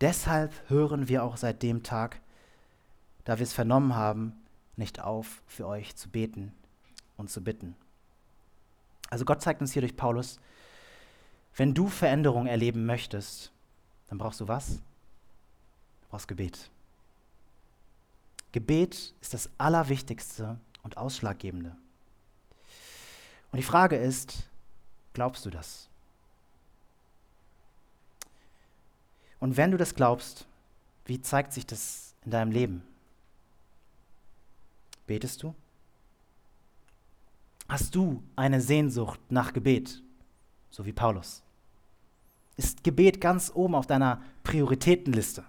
deshalb 0.00 0.52
hören 0.68 1.08
wir 1.08 1.24
auch 1.24 1.36
seit 1.36 1.62
dem 1.62 1.82
Tag, 1.82 2.20
da 3.24 3.38
wir 3.38 3.42
es 3.42 3.52
vernommen 3.52 3.94
haben, 3.94 4.32
nicht 4.76 5.00
auf, 5.00 5.42
für 5.46 5.66
euch 5.66 5.96
zu 5.96 6.08
beten 6.08 6.52
und 7.16 7.30
zu 7.30 7.42
bitten. 7.42 7.74
Also 9.10 9.24
Gott 9.24 9.42
zeigt 9.42 9.60
uns 9.60 9.72
hier 9.72 9.82
durch 9.82 9.96
Paulus, 9.96 10.38
wenn 11.56 11.74
du 11.74 11.88
Veränderung 11.88 12.46
erleben 12.46 12.86
möchtest, 12.86 13.52
dann 14.08 14.18
brauchst 14.18 14.40
du 14.40 14.46
was? 14.46 14.76
Du 14.76 16.08
brauchst 16.10 16.28
Gebet. 16.28 16.70
Gebet 18.52 19.14
ist 19.20 19.34
das 19.34 19.50
Allerwichtigste 19.58 20.58
und 20.82 20.96
Ausschlaggebende. 20.96 21.76
Und 23.50 23.56
die 23.56 23.62
Frage 23.62 23.96
ist, 23.96 24.48
glaubst 25.12 25.44
du 25.46 25.50
das? 25.50 25.88
Und 29.40 29.56
wenn 29.56 29.70
du 29.70 29.76
das 29.76 29.94
glaubst, 29.94 30.46
wie 31.04 31.20
zeigt 31.22 31.52
sich 31.52 31.64
das 31.64 32.14
in 32.24 32.30
deinem 32.30 32.52
Leben? 32.52 32.82
Betest 35.06 35.42
du? 35.42 35.54
Hast 37.68 37.94
du 37.94 38.22
eine 38.36 38.60
Sehnsucht 38.60 39.20
nach 39.30 39.52
Gebet, 39.52 40.02
so 40.70 40.84
wie 40.84 40.92
Paulus? 40.92 41.42
Ist 42.56 42.82
Gebet 42.82 43.20
ganz 43.20 43.52
oben 43.54 43.74
auf 43.74 43.86
deiner 43.86 44.22
Prioritätenliste? 44.42 45.44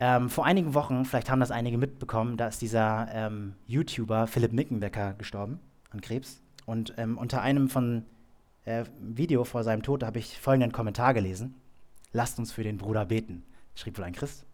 Ähm, 0.00 0.30
vor 0.30 0.44
einigen 0.44 0.74
Wochen, 0.74 1.04
vielleicht 1.04 1.28
haben 1.30 1.40
das 1.40 1.50
einige 1.50 1.76
mitbekommen, 1.76 2.36
da 2.36 2.46
ist 2.46 2.62
dieser 2.62 3.08
ähm, 3.12 3.54
YouTuber 3.66 4.28
Philipp 4.28 4.52
Mickenbecker 4.52 5.14
gestorben 5.14 5.58
an 5.90 6.00
Krebs. 6.00 6.40
Und 6.66 6.94
ähm, 6.98 7.18
unter 7.18 7.42
einem 7.42 7.68
von 7.68 8.04
äh, 8.64 8.84
Video 9.00 9.44
vor 9.44 9.64
seinem 9.64 9.82
Tod 9.82 10.04
habe 10.04 10.18
ich 10.18 10.38
folgenden 10.38 10.70
Kommentar 10.70 11.14
gelesen: 11.14 11.54
Lasst 12.12 12.38
uns 12.38 12.52
für 12.52 12.62
den 12.62 12.78
Bruder 12.78 13.06
beten, 13.06 13.42
schrieb 13.74 13.98
wohl 13.98 14.04
ein 14.04 14.12
Christ. 14.12 14.44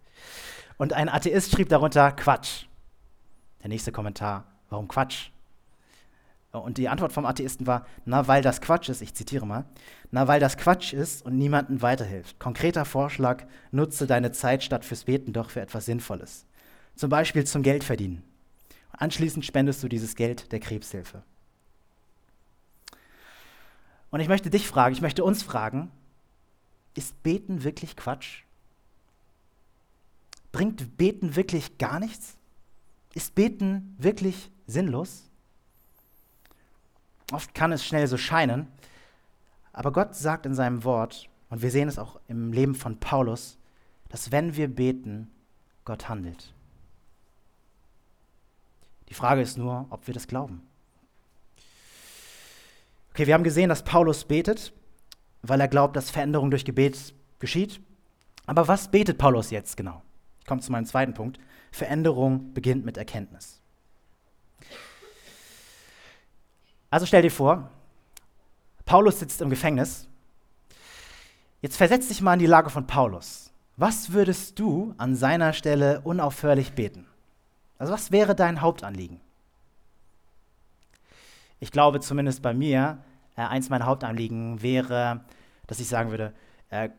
Und 0.78 0.92
ein 0.92 1.08
Atheist 1.08 1.52
schrieb 1.52 1.68
darunter 1.68 2.12
Quatsch. 2.12 2.64
Der 3.62 3.68
nächste 3.68 3.92
Kommentar: 3.92 4.46
Warum 4.70 4.88
Quatsch? 4.88 5.30
Und 6.61 6.78
die 6.78 6.88
Antwort 6.88 7.12
vom 7.12 7.26
Atheisten 7.26 7.66
war, 7.66 7.87
na, 8.04 8.28
weil 8.28 8.42
das 8.42 8.61
Quatsch 8.61 8.88
ist, 8.88 9.02
ich 9.02 9.14
zitiere 9.14 9.46
mal, 9.46 9.64
na, 10.11 10.28
weil 10.28 10.40
das 10.40 10.56
Quatsch 10.56 10.92
ist 10.92 11.25
und 11.25 11.37
niemandem 11.37 11.82
weiterhilft. 11.82 12.38
Konkreter 12.38 12.84
Vorschlag, 12.84 13.44
nutze 13.73 14.06
deine 14.06 14.30
Zeit 14.32 14.62
statt 14.62 14.84
fürs 14.84 15.04
Beten 15.04 15.32
doch 15.32 15.50
für 15.50 15.61
etwas 15.61 15.87
Sinnvolles. 15.87 16.46
Zum 16.94 17.11
Beispiel 17.11 17.44
zum 17.44 17.62
Geld 17.62 17.82
verdienen. 17.82 18.23
Anschließend 18.92 19.44
spendest 19.44 19.82
du 19.82 19.88
dieses 19.88 20.14
Geld 20.14 20.52
der 20.52 20.61
Krebshilfe. 20.61 21.23
Und 24.11 24.20
ich 24.20 24.28
möchte 24.28 24.49
dich 24.49 24.68
fragen, 24.68 24.94
ich 24.94 25.02
möchte 25.02 25.25
uns 25.25 25.42
fragen, 25.42 25.90
ist 26.94 27.20
Beten 27.25 27.64
wirklich 27.64 27.96
Quatsch? 27.96 28.44
Bringt 30.52 30.96
Beten 30.96 31.34
wirklich 31.34 31.78
gar 31.78 31.99
nichts? 31.99 32.37
Ist 33.12 33.34
Beten 33.34 33.96
wirklich 33.99 34.52
sinnlos? 34.68 35.25
Oft 37.32 37.54
kann 37.54 37.72
es 37.72 37.84
schnell 37.84 38.06
so 38.06 38.16
scheinen, 38.16 38.68
aber 39.72 39.92
Gott 39.92 40.14
sagt 40.14 40.46
in 40.46 40.54
seinem 40.54 40.84
Wort, 40.84 41.28
und 41.48 41.62
wir 41.62 41.70
sehen 41.70 41.88
es 41.88 41.98
auch 41.98 42.20
im 42.28 42.52
Leben 42.52 42.74
von 42.74 42.98
Paulus, 42.98 43.58
dass 44.08 44.32
wenn 44.32 44.56
wir 44.56 44.68
beten, 44.68 45.30
Gott 45.84 46.08
handelt. 46.08 46.54
Die 49.08 49.14
Frage 49.14 49.42
ist 49.42 49.58
nur, 49.58 49.86
ob 49.90 50.06
wir 50.06 50.14
das 50.14 50.26
glauben. 50.26 50.62
Okay, 53.10 53.26
wir 53.26 53.34
haben 53.34 53.44
gesehen, 53.44 53.68
dass 53.68 53.84
Paulus 53.84 54.24
betet, 54.24 54.72
weil 55.42 55.60
er 55.60 55.68
glaubt, 55.68 55.94
dass 55.94 56.10
Veränderung 56.10 56.50
durch 56.50 56.64
Gebet 56.64 57.14
geschieht. 57.38 57.80
Aber 58.46 58.66
was 58.66 58.90
betet 58.90 59.18
Paulus 59.18 59.50
jetzt 59.50 59.76
genau? 59.76 60.02
Ich 60.40 60.46
komme 60.46 60.60
zu 60.60 60.72
meinem 60.72 60.86
zweiten 60.86 61.14
Punkt. 61.14 61.38
Veränderung 61.70 62.52
beginnt 62.54 62.84
mit 62.84 62.96
Erkenntnis. 62.96 63.60
Also 66.94 67.06
stell 67.06 67.22
dir 67.22 67.30
vor, 67.32 67.68
Paulus 68.84 69.18
sitzt 69.18 69.42
im 69.42 69.50
Gefängnis. 69.50 70.06
Jetzt 71.60 71.76
versetz 71.76 72.06
dich 72.06 72.20
mal 72.20 72.34
in 72.34 72.38
die 72.38 72.46
Lage 72.46 72.70
von 72.70 72.86
Paulus. 72.86 73.50
Was 73.76 74.12
würdest 74.12 74.60
du 74.60 74.94
an 74.96 75.16
seiner 75.16 75.54
Stelle 75.54 76.02
unaufhörlich 76.02 76.74
beten? 76.74 77.08
Also 77.78 77.92
was 77.92 78.12
wäre 78.12 78.36
dein 78.36 78.60
Hauptanliegen? 78.60 79.20
Ich 81.58 81.72
glaube 81.72 81.98
zumindest 81.98 82.42
bei 82.42 82.54
mir, 82.54 82.98
äh, 83.36 83.40
eins 83.40 83.70
meiner 83.70 83.86
Hauptanliegen 83.86 84.62
wäre, 84.62 85.24
dass 85.66 85.80
ich 85.80 85.88
sagen 85.88 86.12
würde, 86.12 86.32
äh, 86.70 86.90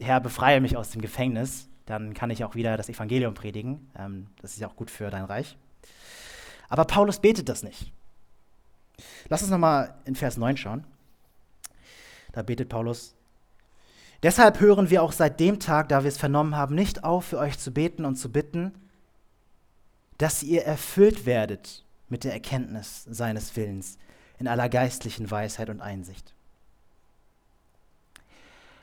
Herr, 0.00 0.20
befreie 0.20 0.62
mich 0.62 0.78
aus 0.78 0.92
dem 0.92 1.02
Gefängnis, 1.02 1.68
dann 1.84 2.14
kann 2.14 2.30
ich 2.30 2.42
auch 2.42 2.54
wieder 2.54 2.78
das 2.78 2.88
Evangelium 2.88 3.34
predigen. 3.34 3.90
Ähm, 3.98 4.28
das 4.40 4.54
ist 4.54 4.60
ja 4.60 4.68
auch 4.68 4.76
gut 4.76 4.90
für 4.90 5.10
dein 5.10 5.24
Reich. 5.24 5.58
Aber 6.70 6.86
Paulus 6.86 7.20
betet 7.20 7.50
das 7.50 7.62
nicht. 7.62 7.92
Lass 9.28 9.42
uns 9.42 9.50
nochmal 9.50 9.94
in 10.04 10.14
Vers 10.14 10.36
9 10.36 10.56
schauen. 10.56 10.84
Da 12.32 12.42
betet 12.42 12.68
Paulus. 12.68 13.14
Deshalb 14.22 14.60
hören 14.60 14.90
wir 14.90 15.02
auch 15.02 15.12
seit 15.12 15.40
dem 15.40 15.58
Tag, 15.58 15.88
da 15.88 16.04
wir 16.04 16.08
es 16.08 16.18
vernommen 16.18 16.56
haben, 16.56 16.74
nicht 16.74 17.04
auf, 17.04 17.26
für 17.26 17.38
euch 17.38 17.58
zu 17.58 17.72
beten 17.72 18.04
und 18.04 18.16
zu 18.16 18.30
bitten, 18.30 18.72
dass 20.18 20.42
ihr 20.42 20.64
erfüllt 20.64 21.26
werdet 21.26 21.84
mit 22.08 22.24
der 22.24 22.32
Erkenntnis 22.32 23.04
seines 23.10 23.56
Willens 23.56 23.98
in 24.38 24.46
aller 24.46 24.68
geistlichen 24.68 25.30
Weisheit 25.30 25.70
und 25.70 25.80
Einsicht. 25.80 26.34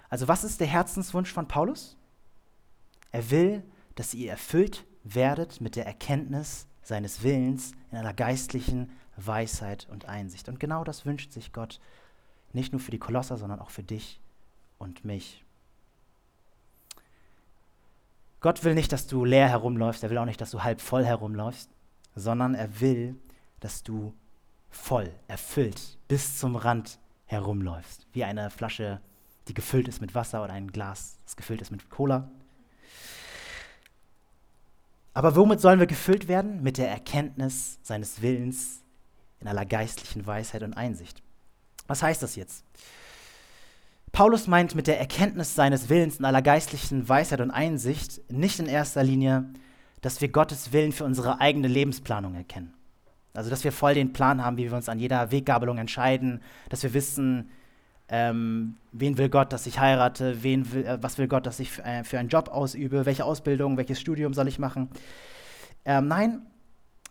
Also 0.10 0.28
was 0.28 0.44
ist 0.44 0.60
der 0.60 0.68
Herzenswunsch 0.68 1.32
von 1.32 1.48
Paulus? 1.48 1.96
Er 3.12 3.30
will, 3.32 3.64
dass 3.96 4.14
ihr 4.14 4.32
erfüllt 4.32 4.84
werdet 5.04 5.62
mit 5.62 5.76
der 5.76 5.86
Erkenntnis 5.86 6.68
seines 6.84 7.24
Willens 7.24 7.74
in 7.92 7.98
einer 7.98 8.14
geistlichen 8.14 8.92
Weisheit 9.26 9.88
und 9.90 10.06
Einsicht. 10.06 10.50
Und 10.50 10.60
genau 10.60 10.84
das 10.84 11.06
wünscht 11.06 11.32
sich 11.32 11.54
Gott 11.54 11.80
nicht 12.54 12.72
nur 12.72 12.80
für 12.80 12.92
die 12.92 13.00
Kolosser, 13.00 13.38
sondern 13.38 13.60
auch 13.60 13.70
für 13.70 13.84
dich 13.84 14.20
und 14.78 15.06
mich. 15.06 15.44
Gott 18.42 18.64
will 18.64 18.74
nicht, 18.74 18.92
dass 18.92 19.08
du 19.08 19.26
leer 19.26 19.50
herumläufst, 19.50 20.04
er 20.04 20.10
will 20.10 20.18
auch 20.18 20.26
nicht, 20.26 20.40
dass 20.40 20.52
du 20.52 20.64
halb 20.64 20.80
voll 20.80 21.06
herumläufst, 21.06 21.70
sondern 22.16 22.56
er 22.56 22.80
will, 22.80 23.16
dass 23.60 23.84
du 23.84 24.14
voll, 24.70 25.12
erfüllt, 25.28 25.98
bis 26.08 26.38
zum 26.38 26.56
Rand 26.56 27.00
herumläufst. 27.26 28.08
Wie 28.14 28.24
eine 28.24 28.50
Flasche, 28.50 29.02
die 29.48 29.54
gefüllt 29.54 29.88
ist 29.88 30.00
mit 30.00 30.16
Wasser 30.16 30.44
oder 30.44 30.54
ein 30.54 30.72
Glas, 30.72 31.20
das 31.26 31.36
gefüllt 31.36 31.62
ist 31.62 31.72
mit 31.72 31.90
Cola. 31.90 32.32
Aber 35.14 35.36
womit 35.36 35.60
sollen 35.60 35.80
wir 35.80 35.88
gefüllt 35.88 36.28
werden? 36.30 36.64
Mit 36.64 36.78
der 36.78 36.90
Erkenntnis 36.90 37.80
seines 37.82 38.22
Willens 38.22 38.84
in 39.42 39.48
aller 39.48 39.66
geistlichen 39.66 40.26
Weisheit 40.26 40.64
und 40.64 40.76
Einsicht. 40.76 41.22
Was 41.88 42.04
heißt 42.04 42.22
das 42.22 42.36
jetzt? 42.36 42.64
Paulus 44.12 44.48
meint 44.48 44.76
mit 44.76 44.88
der 44.88 45.00
Erkenntnis 45.00 45.56
seines 45.56 45.90
Willens 45.90 46.18
in 46.18 46.26
aller 46.26 46.42
geistlichen 46.42 47.08
Weisheit 47.08 47.42
und 47.42 47.52
Einsicht 47.52 48.22
nicht 48.32 48.60
in 48.60 48.66
erster 48.66 49.04
Linie, 49.04 49.46
dass 50.02 50.22
wir 50.22 50.30
Gottes 50.30 50.74
Willen 50.74 50.92
für 50.92 51.06
unsere 51.06 51.40
eigene 51.40 51.68
Lebensplanung 51.68 52.36
erkennen. 52.36 52.74
Also, 53.34 53.50
dass 53.50 53.64
wir 53.64 53.72
voll 53.72 53.94
den 53.94 54.12
Plan 54.14 54.44
haben, 54.44 54.58
wie 54.58 54.70
wir 54.70 54.76
uns 54.76 54.90
an 54.90 55.00
jeder 55.00 55.32
Weggabelung 55.32 55.78
entscheiden, 55.78 56.42
dass 56.70 56.82
wir 56.84 56.94
wissen, 56.94 57.50
ähm, 58.08 58.76
wen 58.92 59.18
will 59.18 59.30
Gott, 59.30 59.54
dass 59.54 59.68
ich 59.68 59.80
heirate, 59.80 60.42
wen 60.42 60.72
will, 60.74 60.86
äh, 60.86 60.98
was 61.02 61.20
will 61.20 61.28
Gott, 61.28 61.46
dass 61.46 61.60
ich 61.60 61.78
äh, 61.80 62.04
für 62.04 62.18
einen 62.18 62.30
Job 62.30 62.50
ausübe, 62.50 63.06
welche 63.06 63.24
Ausbildung, 63.24 63.78
welches 63.78 64.02
Studium 64.02 64.34
soll 64.34 64.48
ich 64.48 64.58
machen. 64.58 64.90
Ähm, 65.86 66.08
nein, 66.08 66.42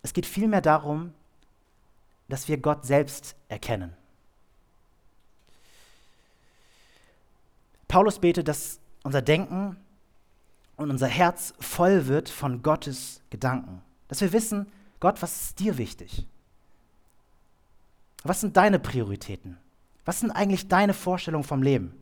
es 0.02 0.12
geht 0.12 0.26
vielmehr 0.26 0.60
darum, 0.60 1.12
dass 2.28 2.48
wir 2.48 2.58
Gott 2.58 2.84
selbst 2.84 3.34
erkennen. 3.48 3.94
Paulus 7.88 8.18
betet, 8.18 8.48
dass 8.48 8.80
unser 9.02 9.22
Denken 9.22 9.76
und 10.76 10.90
unser 10.90 11.06
Herz 11.06 11.54
voll 11.58 12.06
wird 12.06 12.28
von 12.28 12.62
Gottes 12.62 13.22
Gedanken. 13.30 13.82
Dass 14.08 14.20
wir 14.20 14.32
wissen, 14.32 14.70
Gott, 15.00 15.22
was 15.22 15.42
ist 15.42 15.60
dir 15.60 15.78
wichtig? 15.78 16.26
Was 18.24 18.40
sind 18.40 18.56
deine 18.56 18.78
Prioritäten? 18.78 19.56
Was 20.04 20.20
sind 20.20 20.30
eigentlich 20.30 20.68
deine 20.68 20.94
Vorstellungen 20.94 21.44
vom 21.44 21.62
Leben? 21.62 21.94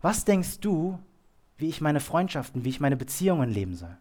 Was 0.00 0.24
denkst 0.24 0.60
du, 0.60 0.98
wie 1.58 1.68
ich 1.68 1.80
meine 1.80 2.00
Freundschaften, 2.00 2.64
wie 2.64 2.70
ich 2.70 2.80
meine 2.80 2.96
Beziehungen 2.96 3.50
leben 3.50 3.76
soll? 3.76 3.96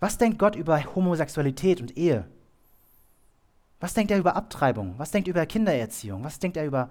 Was 0.00 0.18
denkt 0.18 0.38
Gott 0.38 0.54
über 0.54 0.94
Homosexualität 0.94 1.80
und 1.80 1.96
Ehe? 1.96 2.28
Was 3.86 3.94
denkt 3.94 4.10
er 4.10 4.18
über 4.18 4.34
Abtreibung? 4.34 4.94
Was 4.96 5.12
denkt 5.12 5.28
er 5.28 5.30
über 5.30 5.46
Kindererziehung? 5.46 6.24
Was 6.24 6.40
denkt 6.40 6.56
er 6.56 6.66
über 6.66 6.90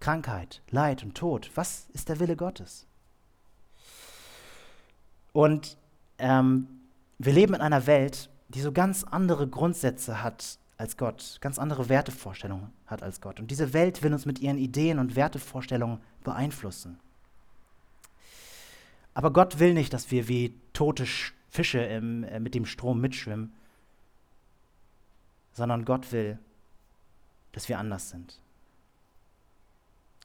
Krankheit, 0.00 0.60
Leid 0.72 1.04
und 1.04 1.14
Tod? 1.14 1.48
Was 1.54 1.86
ist 1.92 2.08
der 2.08 2.18
Wille 2.18 2.34
Gottes? 2.34 2.88
Und 5.32 5.76
ähm, 6.18 6.66
wir 7.18 7.32
leben 7.32 7.54
in 7.54 7.60
einer 7.60 7.86
Welt, 7.86 8.28
die 8.48 8.60
so 8.60 8.72
ganz 8.72 9.04
andere 9.04 9.46
Grundsätze 9.46 10.20
hat 10.24 10.58
als 10.78 10.96
Gott, 10.96 11.38
ganz 11.40 11.60
andere 11.60 11.88
Wertevorstellungen 11.88 12.72
hat 12.88 13.04
als 13.04 13.20
Gott. 13.20 13.38
Und 13.38 13.52
diese 13.52 13.72
Welt 13.72 14.02
will 14.02 14.12
uns 14.12 14.26
mit 14.26 14.40
ihren 14.40 14.58
Ideen 14.58 14.98
und 14.98 15.14
Wertevorstellungen 15.14 16.00
beeinflussen. 16.24 16.98
Aber 19.14 19.32
Gott 19.32 19.60
will 19.60 19.74
nicht, 19.74 19.92
dass 19.92 20.10
wir 20.10 20.26
wie 20.26 20.58
tote 20.72 21.06
Fische 21.50 21.78
im, 21.78 22.24
äh, 22.24 22.40
mit 22.40 22.56
dem 22.56 22.66
Strom 22.66 23.00
mitschwimmen, 23.00 23.52
sondern 25.52 25.84
Gott 25.84 26.12
will, 26.12 26.38
dass 27.52 27.68
wir 27.68 27.78
anders 27.78 28.10
sind. 28.10 28.38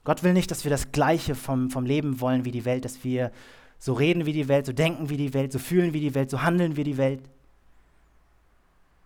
Gott 0.03 0.23
will 0.23 0.33
nicht, 0.33 0.49
dass 0.51 0.63
wir 0.63 0.71
das 0.71 0.93
Gleiche 0.93 1.35
vom, 1.35 1.69
vom 1.69 1.85
Leben 1.85 2.21
wollen 2.21 2.45
wie 2.45 2.51
die 2.51 2.63
Welt, 2.63 2.85
dass 2.85 3.03
wir 3.03 3.31
so 3.77 3.93
reden 3.93 4.25
wie 4.25 4.33
die 4.33 4.47
Welt, 4.47 4.65
so 4.65 4.73
denken 4.73 5.09
wie 5.09 5.17
die 5.17 5.33
Welt, 5.33 5.51
so 5.51 5.59
fühlen 5.59 5.93
wie 5.93 5.99
die 5.99 6.15
Welt, 6.15 6.29
so 6.29 6.41
handeln 6.41 6.77
wie 6.77 6.85
die 6.85 6.97
Welt. 6.97 7.21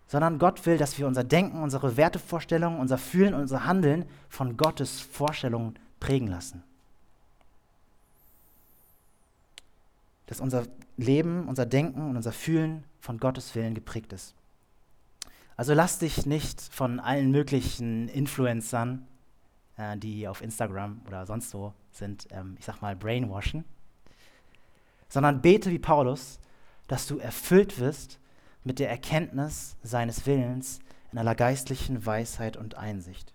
Sondern 0.08 0.40
Gott 0.40 0.66
will, 0.66 0.78
dass 0.78 1.00
wir 1.00 1.08
unser 1.08 1.24
Denken, 1.24 1.64
unsere 1.64 1.98
Wertevorstellungen, 1.98 2.80
unser 2.80 2.98
Fühlen, 2.98 3.34
unser 3.34 3.66
Handeln 3.66 4.06
von 4.30 4.58
Gottes 4.58 5.00
Vorstellungen 5.02 5.80
prägen 6.00 6.28
lassen. 6.28 6.64
Dass 10.28 10.40
unser 10.40 10.68
Leben, 10.98 11.48
unser 11.48 11.66
Denken 11.66 12.10
und 12.10 12.16
unser 12.16 12.32
Fühlen 12.32 12.84
von 13.00 13.18
Gottes 13.18 13.56
Willen 13.56 13.74
geprägt 13.74 14.14
ist. 14.14 14.36
Also 15.58 15.74
lass 15.74 16.00
dich 16.00 16.26
nicht 16.26 16.62
von 16.62 17.00
allen 17.00 17.32
möglichen 17.32 18.08
Influencern 18.08 19.08
äh, 19.82 19.98
die 19.98 20.28
auf 20.28 20.42
Instagram 20.42 21.02
oder 21.08 21.26
sonst 21.26 21.50
so 21.50 21.74
sind, 21.92 22.28
ähm, 22.32 22.56
ich 22.60 22.66
sag 22.66 22.82
mal, 22.82 22.96
brainwashen, 22.96 23.66
sondern 25.10 25.42
bete 25.42 25.72
wie 25.72 25.80
Paulus, 25.80 26.40
dass 26.88 27.08
du 27.08 27.18
erfüllt 27.18 27.80
wirst 27.80 28.20
mit 28.64 28.80
der 28.80 28.90
Erkenntnis 28.90 29.76
seines 29.82 30.26
Willens 30.26 30.80
in 31.12 31.18
aller 31.18 31.36
geistlichen 31.36 32.06
Weisheit 32.06 32.58
und 32.58 32.76
Einsicht. 32.76 33.34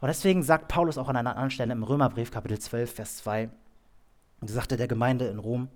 Und 0.00 0.08
deswegen 0.08 0.42
sagt 0.42 0.68
Paulus 0.68 0.96
auch 0.96 1.08
an 1.08 1.16
einer 1.16 1.30
anderen 1.30 1.50
Stelle 1.50 1.72
im 1.72 1.82
Römerbrief, 1.82 2.30
Kapitel 2.30 2.58
12, 2.58 2.94
Vers 2.94 3.16
2, 3.18 3.50
und 4.40 4.48
sagte 4.48 4.78
der 4.78 4.88
Gemeinde 4.88 5.28
in 5.28 5.38
Rom, 5.38 5.68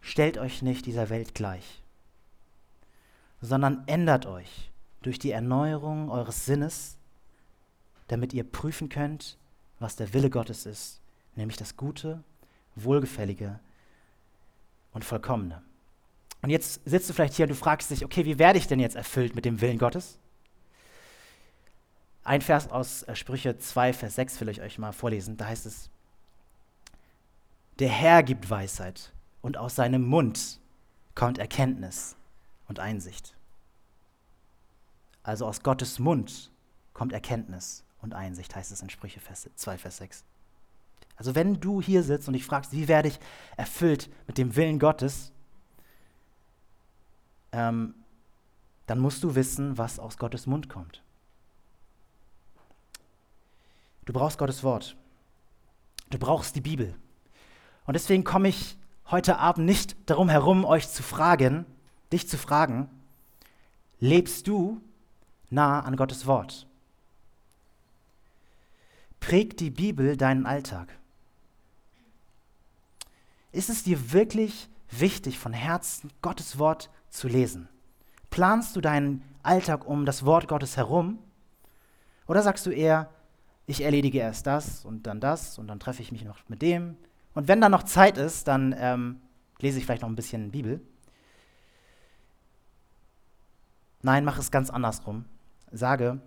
stellt 0.00 0.38
euch 0.38 0.62
nicht 0.62 0.86
dieser 0.86 1.08
Welt 1.08 1.34
gleich, 1.34 1.77
sondern 3.40 3.84
ändert 3.86 4.26
euch 4.26 4.70
durch 5.02 5.18
die 5.18 5.30
Erneuerung 5.30 6.10
eures 6.10 6.46
Sinnes, 6.46 6.98
damit 8.08 8.32
ihr 8.32 8.44
prüfen 8.44 8.88
könnt, 8.88 9.38
was 9.78 9.96
der 9.96 10.12
Wille 10.12 10.30
Gottes 10.30 10.66
ist, 10.66 11.00
nämlich 11.36 11.56
das 11.56 11.76
Gute, 11.76 12.22
Wohlgefällige 12.74 13.60
und 14.92 15.04
Vollkommene. 15.04 15.62
Und 16.42 16.50
jetzt 16.50 16.80
sitzt 16.84 17.08
du 17.08 17.14
vielleicht 17.14 17.34
hier 17.34 17.44
und 17.44 17.50
du 17.50 17.54
fragst 17.54 17.90
dich, 17.90 18.04
okay, 18.04 18.24
wie 18.24 18.38
werde 18.38 18.58
ich 18.58 18.66
denn 18.66 18.80
jetzt 18.80 18.96
erfüllt 18.96 19.34
mit 19.34 19.44
dem 19.44 19.60
Willen 19.60 19.78
Gottes? 19.78 20.18
Ein 22.24 22.42
Vers 22.42 22.70
aus 22.70 23.04
äh, 23.04 23.16
Sprüche 23.16 23.58
2, 23.58 23.92
Vers 23.92 24.16
6 24.16 24.40
will 24.40 24.48
ich 24.50 24.60
euch 24.60 24.78
mal 24.78 24.92
vorlesen. 24.92 25.36
Da 25.36 25.46
heißt 25.46 25.66
es, 25.66 25.90
der 27.78 27.88
Herr 27.88 28.22
gibt 28.22 28.50
Weisheit 28.50 29.12
und 29.40 29.56
aus 29.56 29.76
seinem 29.76 30.04
Mund 30.04 30.60
kommt 31.14 31.38
Erkenntnis 31.38 32.17
und 32.68 32.78
Einsicht. 32.78 33.34
Also 35.22 35.46
aus 35.46 35.62
Gottes 35.62 35.98
Mund 35.98 36.52
kommt 36.92 37.12
Erkenntnis 37.12 37.84
und 38.00 38.14
Einsicht, 38.14 38.54
heißt 38.54 38.70
es 38.70 38.80
in 38.80 38.90
Sprüche 38.90 39.20
2, 39.20 39.78
Vers 39.78 39.96
6. 39.96 40.24
Also 41.16 41.34
wenn 41.34 41.60
du 41.60 41.82
hier 41.82 42.02
sitzt 42.04 42.28
und 42.28 42.34
dich 42.34 42.44
fragst, 42.44 42.72
wie 42.72 42.86
werde 42.86 43.08
ich 43.08 43.18
erfüllt 43.56 44.08
mit 44.26 44.38
dem 44.38 44.54
Willen 44.54 44.78
Gottes, 44.78 45.32
ähm, 47.52 47.94
dann 48.86 49.00
musst 49.00 49.24
du 49.24 49.34
wissen, 49.34 49.76
was 49.76 49.98
aus 49.98 50.16
Gottes 50.16 50.46
Mund 50.46 50.68
kommt. 50.68 51.02
Du 54.04 54.12
brauchst 54.12 54.38
Gottes 54.38 54.62
Wort. 54.62 54.96
Du 56.08 56.18
brauchst 56.18 56.56
die 56.56 56.60
Bibel. 56.60 56.94
Und 57.84 57.94
deswegen 57.94 58.24
komme 58.24 58.48
ich 58.48 58.78
heute 59.10 59.38
Abend 59.38 59.66
nicht 59.66 59.96
darum 60.08 60.28
herum, 60.28 60.64
euch 60.64 60.88
zu 60.88 61.02
fragen, 61.02 61.66
dich 62.12 62.28
zu 62.28 62.38
fragen, 62.38 62.88
lebst 64.00 64.46
du 64.46 64.80
nah 65.50 65.80
an 65.80 65.96
Gottes 65.96 66.26
Wort? 66.26 66.66
Prägt 69.20 69.60
die 69.60 69.70
Bibel 69.70 70.16
deinen 70.16 70.46
Alltag? 70.46 70.88
Ist 73.52 73.70
es 73.70 73.82
dir 73.82 74.12
wirklich 74.12 74.68
wichtig, 74.90 75.38
von 75.38 75.52
Herzen 75.52 76.10
Gottes 76.22 76.58
Wort 76.58 76.90
zu 77.10 77.28
lesen? 77.28 77.68
Planst 78.30 78.76
du 78.76 78.80
deinen 78.80 79.22
Alltag 79.42 79.86
um 79.86 80.04
das 80.04 80.24
Wort 80.24 80.48
Gottes 80.48 80.76
herum? 80.76 81.18
Oder 82.26 82.42
sagst 82.42 82.66
du 82.66 82.70
eher, 82.70 83.10
ich 83.66 83.82
erledige 83.82 84.18
erst 84.18 84.46
das 84.46 84.84
und 84.84 85.06
dann 85.06 85.20
das 85.20 85.58
und 85.58 85.66
dann 85.66 85.80
treffe 85.80 86.02
ich 86.02 86.12
mich 86.12 86.24
noch 86.24 86.38
mit 86.48 86.62
dem? 86.62 86.96
Und 87.34 87.48
wenn 87.48 87.60
dann 87.60 87.72
noch 87.72 87.82
Zeit 87.82 88.18
ist, 88.18 88.48
dann 88.48 88.74
ähm, 88.78 89.20
lese 89.60 89.78
ich 89.78 89.86
vielleicht 89.86 90.02
noch 90.02 90.08
ein 90.08 90.16
bisschen 90.16 90.50
Bibel. 90.50 90.80
Nein, 94.02 94.24
mach 94.24 94.38
es 94.38 94.50
ganz 94.50 94.70
andersrum. 94.70 95.24
Sage, 95.70 96.20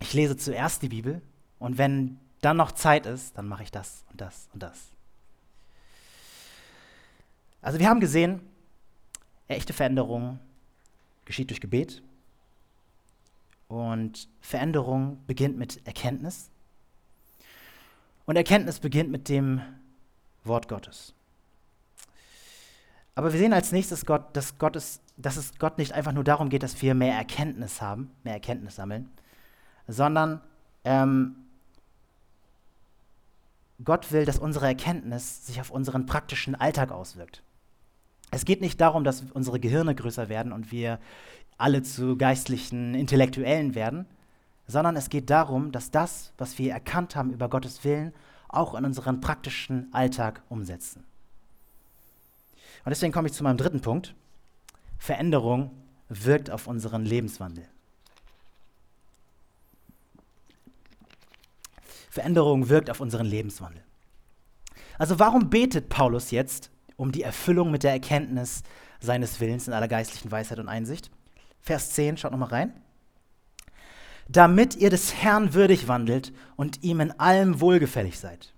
ich 0.00 0.14
lese 0.14 0.36
zuerst 0.36 0.82
die 0.82 0.88
Bibel 0.88 1.20
und 1.58 1.78
wenn 1.78 2.18
dann 2.40 2.56
noch 2.56 2.72
Zeit 2.72 3.06
ist, 3.06 3.36
dann 3.36 3.48
mache 3.48 3.62
ich 3.62 3.70
das 3.70 4.04
und 4.10 4.20
das 4.20 4.48
und 4.52 4.62
das. 4.62 4.92
Also 7.60 7.78
wir 7.78 7.88
haben 7.88 8.00
gesehen, 8.00 8.40
echte 9.48 9.72
Veränderung 9.72 10.38
geschieht 11.24 11.50
durch 11.50 11.60
Gebet. 11.60 12.02
Und 13.68 14.28
Veränderung 14.40 15.22
beginnt 15.26 15.56
mit 15.56 15.86
Erkenntnis. 15.86 16.50
Und 18.26 18.36
Erkenntnis 18.36 18.80
beginnt 18.80 19.10
mit 19.10 19.28
dem 19.28 19.62
Wort 20.44 20.68
Gottes. 20.68 21.14
Aber 23.14 23.32
wir 23.32 23.38
sehen 23.38 23.52
als 23.52 23.72
nächstes 23.72 24.04
Gott, 24.06 24.36
dass, 24.36 24.58
Gott 24.58 24.76
ist, 24.76 25.01
dass 25.16 25.36
es 25.36 25.58
Gott 25.58 25.78
nicht 25.78 25.92
einfach 25.92 26.12
nur 26.12 26.24
darum 26.24 26.48
geht, 26.48 26.62
dass 26.62 26.80
wir 26.82 26.94
mehr 26.94 27.14
Erkenntnis 27.14 27.80
haben, 27.80 28.10
mehr 28.24 28.34
Erkenntnis 28.34 28.76
sammeln, 28.76 29.10
sondern 29.86 30.40
ähm, 30.84 31.36
Gott 33.84 34.12
will, 34.12 34.24
dass 34.24 34.38
unsere 34.38 34.66
Erkenntnis 34.66 35.46
sich 35.46 35.60
auf 35.60 35.70
unseren 35.70 36.06
praktischen 36.06 36.54
Alltag 36.54 36.92
auswirkt. 36.92 37.42
Es 38.30 38.44
geht 38.44 38.60
nicht 38.60 38.80
darum, 38.80 39.04
dass 39.04 39.22
unsere 39.32 39.60
Gehirne 39.60 39.94
größer 39.94 40.28
werden 40.28 40.52
und 40.52 40.72
wir 40.72 40.98
alle 41.58 41.82
zu 41.82 42.16
geistlichen 42.16 42.94
Intellektuellen 42.94 43.74
werden, 43.74 44.06
sondern 44.66 44.96
es 44.96 45.10
geht 45.10 45.30
darum, 45.30 45.72
dass 45.72 45.90
das, 45.90 46.32
was 46.38 46.58
wir 46.58 46.72
erkannt 46.72 47.14
haben 47.14 47.30
über 47.30 47.48
Gottes 47.48 47.84
Willen, 47.84 48.12
auch 48.48 48.74
in 48.74 48.84
unseren 48.84 49.20
praktischen 49.20 49.92
Alltag 49.92 50.42
umsetzen. 50.48 51.04
Und 52.84 52.90
deswegen 52.90 53.12
komme 53.12 53.28
ich 53.28 53.34
zu 53.34 53.44
meinem 53.44 53.56
dritten 53.56 53.80
Punkt. 53.80 54.14
Veränderung 55.02 55.72
wirkt 56.08 56.48
auf 56.48 56.68
unseren 56.68 57.04
Lebenswandel. 57.04 57.66
Veränderung 62.08 62.68
wirkt 62.68 62.88
auf 62.88 63.00
unseren 63.00 63.26
Lebenswandel. 63.26 63.82
Also 64.98 65.18
warum 65.18 65.50
betet 65.50 65.88
Paulus 65.88 66.30
jetzt 66.30 66.70
um 66.94 67.10
die 67.10 67.24
Erfüllung 67.24 67.72
mit 67.72 67.82
der 67.82 67.90
Erkenntnis 67.90 68.62
seines 69.00 69.40
Willens 69.40 69.66
in 69.66 69.72
aller 69.72 69.88
geistlichen 69.88 70.30
Weisheit 70.30 70.60
und 70.60 70.68
Einsicht? 70.68 71.10
Vers 71.60 71.90
10, 71.94 72.16
schaut 72.16 72.30
nochmal 72.30 72.50
rein. 72.50 72.72
Damit 74.28 74.76
ihr 74.76 74.90
des 74.90 75.16
Herrn 75.16 75.52
würdig 75.52 75.88
wandelt 75.88 76.32
und 76.54 76.84
ihm 76.84 77.00
in 77.00 77.10
allem 77.18 77.60
wohlgefällig 77.60 78.20
seid, 78.20 78.54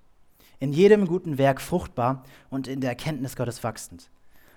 in 0.59 0.75
jedem 0.75 1.07
guten 1.07 1.39
Werk 1.39 1.63
fruchtbar 1.63 2.23
und 2.51 2.69
in 2.69 2.83
der 2.83 2.91
Erkenntnis 2.91 3.35
Gottes 3.35 3.65
wachsend, 3.65 4.11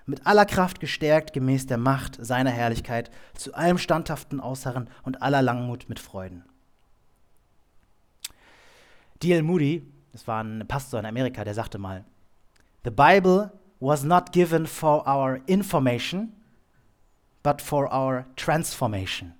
mit 0.08 0.26
aller 0.26 0.46
Kraft 0.46 0.80
gestärkt 0.80 1.32
gemäß 1.32 1.66
der 1.66 1.78
Macht 1.78 2.18
seiner 2.24 2.50
Herrlichkeit, 2.50 3.10
zu 3.34 3.54
allem 3.54 3.78
standhaften 3.78 4.40
Ausharren 4.40 4.88
und 5.02 5.22
aller 5.22 5.42
Langmut 5.42 5.88
mit 5.88 6.00
Freuden 6.00 6.44
D.L. 9.22 9.42
Moody, 9.42 9.82
das 10.12 10.26
war 10.28 10.42
ein 10.42 10.66
Pastor 10.68 11.00
in 11.00 11.06
Amerika, 11.06 11.44
der 11.44 11.54
sagte 11.54 11.78
mal, 11.78 12.04
The 12.84 12.90
Bible 12.90 13.52
was 13.80 14.04
not 14.04 14.32
given 14.32 14.66
for 14.66 15.06
our 15.06 15.40
information, 15.46 16.32
but 17.42 17.60
for 17.60 17.92
our 17.92 18.26
transformation. 18.36 19.34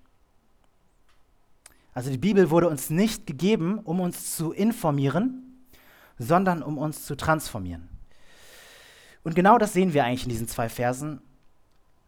Also 1.95 2.11
die 2.11 2.19
Bibel 2.19 2.51
wurde 2.51 2.69
uns 2.69 2.91
nicht 2.91 3.27
gegeben, 3.27 3.79
um 3.81 4.01
uns 4.01 4.37
zu 4.37 4.53
informieren, 4.53 5.67
sondern 6.19 6.63
um 6.63 6.79
uns 6.79 7.05
zu 7.05 7.17
transformieren. 7.17 7.89
Und 9.29 9.35
genau 9.35 9.59
das 9.59 9.75
sehen 9.75 9.93
wir 9.93 10.05
eigentlich 10.07 10.23
in 10.23 10.31
diesen 10.31 10.49
zwei 10.49 10.71
Versen. 10.71 11.21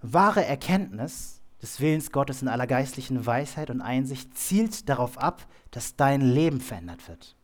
Wahre 0.01 0.43
Erkenntnis 0.43 1.43
des 1.61 1.79
Willens 1.79 2.13
Gottes 2.13 2.41
in 2.41 2.49
aller 2.49 2.67
geistlichen 2.67 3.27
Weisheit 3.27 3.69
und 3.69 3.83
Einsicht 3.83 4.39
zielt 4.39 4.89
darauf 4.89 5.19
ab, 5.19 5.47
dass 5.71 5.97
dein 5.97 6.23
Leben 6.23 6.63
verändert 6.63 7.07
wird. 7.09 7.37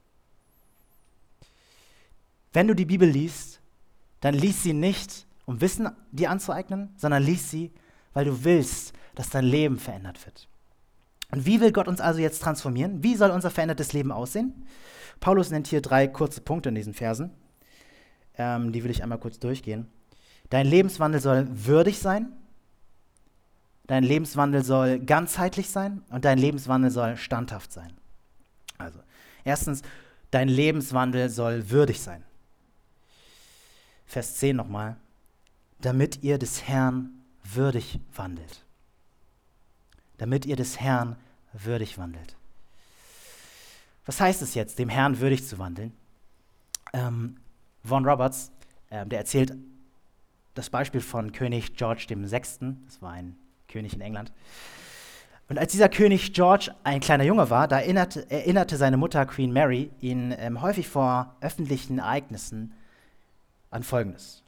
wenn 2.55 2.69
du 2.69 2.75
die 2.75 2.87
Bibel 2.87 3.07
liest, 3.07 3.61
dann 4.21 4.33
lies 4.33 4.63
sie 4.63 4.73
nicht, 4.73 5.27
um 5.45 5.61
Wissen 5.61 5.91
dir 6.11 6.31
anzueignen, 6.31 6.95
sondern 6.97 7.23
lies 7.23 7.51
sie, 7.51 7.71
weil 8.15 8.25
du 8.25 8.45
willst, 8.45 8.95
dass 9.15 9.29
dein 9.29 9.45
Leben 9.45 9.79
verändert 9.79 10.25
wird. 10.25 10.49
Und 11.33 11.45
wie 11.45 11.61
will 11.61 11.73
Gott 11.73 11.87
uns 11.87 12.01
also 12.01 12.21
jetzt 12.21 12.41
transformieren? 12.41 13.03
Wie 13.03 13.15
soll 13.15 13.31
unser 13.31 13.51
verändertes 13.51 13.93
Leben 13.93 14.11
aussehen? 14.11 14.55
Paulus 15.21 15.51
nennt 15.51 15.67
hier 15.67 15.83
drei 15.83 16.09
kurze 16.09 16.41
Punkte 16.41 16.71
in 16.71 16.77
diesen 16.77 16.95
Versen. 16.95 17.31
Ähm, 18.39 18.73
die 18.73 18.85
will 18.85 18.91
ich 18.91 19.03
einmal 19.03 19.19
kurz 19.19 19.39
durchgehen. 19.39 19.87
Dein 20.51 20.67
Lebenswandel 20.67 21.21
soll 21.21 21.47
würdig 21.51 21.99
sein, 21.99 22.33
dein 23.87 24.05
Lebenswandel 24.05 24.65
soll 24.65 24.99
ganzheitlich 25.01 25.71
sein 25.71 26.03
und 26.11 26.25
dein 26.25 26.39
Lebenswandel 26.39 26.91
soll 26.91 27.17
standhaft 27.17 27.73
sein. 27.73 27.93
Also, 28.79 29.01
erstens, 29.45 29.83
dein 30.31 30.49
Lebenswandel 30.49 31.31
soll 31.31 31.71
würdig 31.71 32.01
sein. 32.01 32.23
Vers 34.07 34.37
10 34.37 34.57
nochmal. 34.57 34.97
Damit 35.81 36.23
ihr 36.23 36.39
des 36.39 36.63
Herrn 36.63 37.11
würdig 37.43 38.01
wandelt. 38.15 38.65
Damit 40.19 40.47
ihr 40.47 40.57
des 40.57 40.81
Herrn 40.81 41.17
würdig 41.53 41.99
wandelt. 41.99 42.37
Was 44.07 44.21
heißt 44.21 44.41
es 44.43 44.55
jetzt, 44.55 44.79
dem 44.79 44.89
Herrn 44.89 45.19
würdig 45.19 45.47
zu 45.47 45.59
wandeln? 45.59 45.93
Ähm, 46.93 47.37
Von 47.87 48.05
Roberts, 48.05 48.51
äh, 48.91 49.07
der 49.07 49.21
erzählt 49.21 49.55
das 50.55 50.71
Beispiel 50.71 51.01
von 51.01 51.33
König 51.33 51.75
George 51.77 52.07
VI., 52.09 52.41
das 52.87 53.01
war 53.01 53.13
ein 53.13 53.37
König 53.69 53.95
in 53.95 54.01
England. 54.01 54.33
Und 55.49 55.59
als 55.59 55.71
dieser 55.71 55.89
König 55.89 56.33
George 56.33 56.75
ein 56.83 56.99
kleiner 56.99 57.23
Junge 57.23 57.49
war, 57.51 57.69
da 57.69 57.79
erinnerte, 57.79 58.29
erinnerte 58.31 58.77
seine 58.77 58.97
Mutter 58.97 59.25
Queen 59.27 59.53
Mary 59.53 59.91
ihn 60.01 60.35
ähm, 60.37 60.61
häufig 60.61 60.89
vor 60.89 61.37
öffentlichen 61.41 62.01
Ereignissen 62.01 62.75
an 63.71 63.85
Folgendes. 63.85 64.43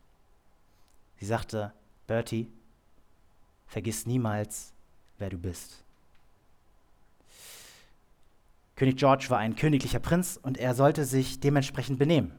Sie 1.20 1.26
sagte, 1.26 1.72
Bertie, 2.08 2.50
vergiss 3.66 4.06
niemals, 4.06 4.72
wer 5.18 5.30
du 5.30 5.38
bist. 5.38 5.84
König 8.74 8.96
George 8.96 9.26
war 9.28 9.38
ein 9.38 9.56
königlicher 9.56 9.98
Prinz 9.98 10.38
und 10.40 10.58
er 10.58 10.74
sollte 10.74 11.04
sich 11.04 11.38
dementsprechend 11.38 11.98
benehmen. 11.98 12.32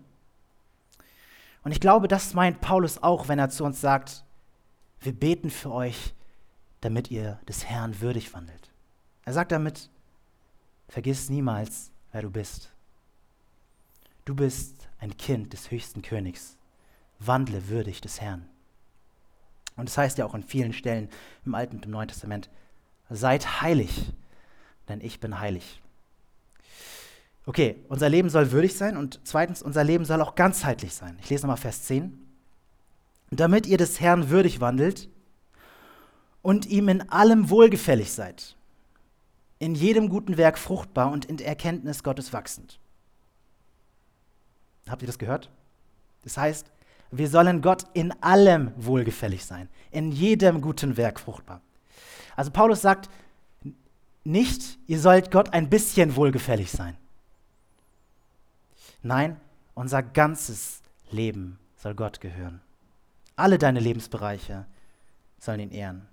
Und 1.64 1.72
ich 1.72 1.80
glaube, 1.80 2.08
das 2.08 2.34
meint 2.34 2.62
Paulus 2.62 3.02
auch, 3.04 3.28
wenn 3.28 3.40
er 3.40 3.50
zu 3.50 3.64
uns 3.66 3.82
sagt, 3.82 4.24
wir 5.02 5.14
beten 5.14 5.50
für 5.50 5.72
euch, 5.72 6.14
damit 6.82 7.12
ihr 7.12 7.40
des 7.48 7.66
Herrn 7.66 8.00
würdig 8.02 8.34
wandelt. 8.34 8.72
Er 9.26 9.34
sagt 9.34 9.52
damit, 9.52 9.90
vergiss 10.88 11.30
niemals, 11.30 11.92
wer 12.12 12.22
du 12.22 12.30
bist. 12.30 12.72
Du 14.26 14.36
bist 14.36 14.90
ein 15.00 15.18
Kind 15.18 15.54
des 15.54 15.72
höchsten 15.72 16.02
Königs. 16.02 16.58
Wandle 17.20 17.68
würdig 17.68 18.02
des 18.02 18.22
Herrn. 18.22 18.48
Und 19.76 19.90
das 19.90 19.98
heißt 19.98 20.18
ja 20.18 20.26
auch 20.26 20.34
an 20.34 20.44
vielen 20.44 20.74
Stellen 20.74 21.10
im 21.46 21.56
Alten 21.56 21.78
und 21.78 21.86
im 21.86 21.92
Neuen 21.92 22.08
Testament, 22.08 22.50
seid 23.10 23.62
heilig, 23.62 24.14
denn 24.88 25.02
ich 25.02 25.20
bin 25.20 25.40
heilig. 25.40 25.82
Okay, 27.50 27.84
unser 27.88 28.10
Leben 28.10 28.30
soll 28.30 28.52
würdig 28.52 28.78
sein 28.78 28.96
und 28.96 29.22
zweitens, 29.24 29.64
unser 29.64 29.84
Leben 29.84 30.06
soll 30.06 30.22
auch 30.22 30.36
ganzheitlich 30.36 30.94
sein. 30.94 31.18
Ich 31.20 31.32
lese 31.32 31.48
nochmal 31.48 31.58
Vers 31.58 31.82
10. 31.82 32.16
Damit 33.32 33.66
ihr 33.66 33.80
des 33.80 34.00
Herrn 34.00 34.30
würdig 34.30 34.62
wandelt 34.62 35.10
und 36.44 36.68
ihm 36.68 36.90
in 36.90 37.10
allem 37.10 37.50
wohlgefällig 37.50 38.12
seid, 38.12 38.56
in 39.58 39.74
jedem 39.74 40.10
guten 40.10 40.38
Werk 40.38 40.60
fruchtbar 40.60 41.12
und 41.12 41.26
in 41.26 41.38
der 41.38 41.48
Erkenntnis 41.48 42.04
Gottes 42.04 42.34
wachsend. 42.34 42.80
Habt 44.88 45.02
ihr 45.02 45.08
das 45.08 45.18
gehört? 45.18 45.50
Das 46.24 46.38
heißt, 46.38 46.68
wir 47.10 47.30
sollen 47.30 47.64
Gott 47.64 47.86
in 47.96 48.12
allem 48.22 48.74
wohlgefällig 48.78 49.44
sein, 49.44 49.70
in 49.90 50.12
jedem 50.12 50.62
guten 50.62 50.98
Werk 50.98 51.20
fruchtbar. 51.20 51.62
Also 52.36 52.52
Paulus 52.52 52.84
sagt 52.84 53.10
nicht, 54.24 54.78
ihr 54.86 55.00
sollt 55.00 55.32
Gott 55.32 55.52
ein 55.52 55.68
bisschen 55.68 56.16
wohlgefällig 56.16 56.70
sein. 56.70 56.96
Nein, 59.02 59.40
unser 59.76 60.04
ganzes 60.04 60.82
Leben 61.10 61.60
soll 61.76 61.96
Gott 61.96 62.20
gehören. 62.20 62.62
Alle 63.36 63.58
deine 63.58 63.80
Lebensbereiche 63.80 64.66
sollen 65.38 65.62
ihn 65.62 65.72
ehren. 65.72 66.08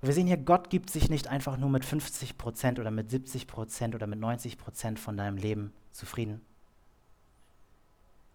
Und 0.00 0.08
wir 0.08 0.14
sehen 0.14 0.26
hier, 0.26 0.36
Gott 0.36 0.70
gibt 0.70 0.90
sich 0.90 1.08
nicht 1.10 1.28
einfach 1.28 1.56
nur 1.56 1.70
mit 1.70 1.84
50 1.84 2.36
Prozent 2.38 2.78
oder 2.78 2.90
mit 2.90 3.10
70 3.10 3.46
Prozent 3.46 3.94
oder 3.94 4.06
mit 4.06 4.18
90 4.18 4.58
Prozent 4.58 5.00
von 5.00 5.16
deinem 5.16 5.36
Leben 5.36 5.72
zufrieden. 5.90 6.42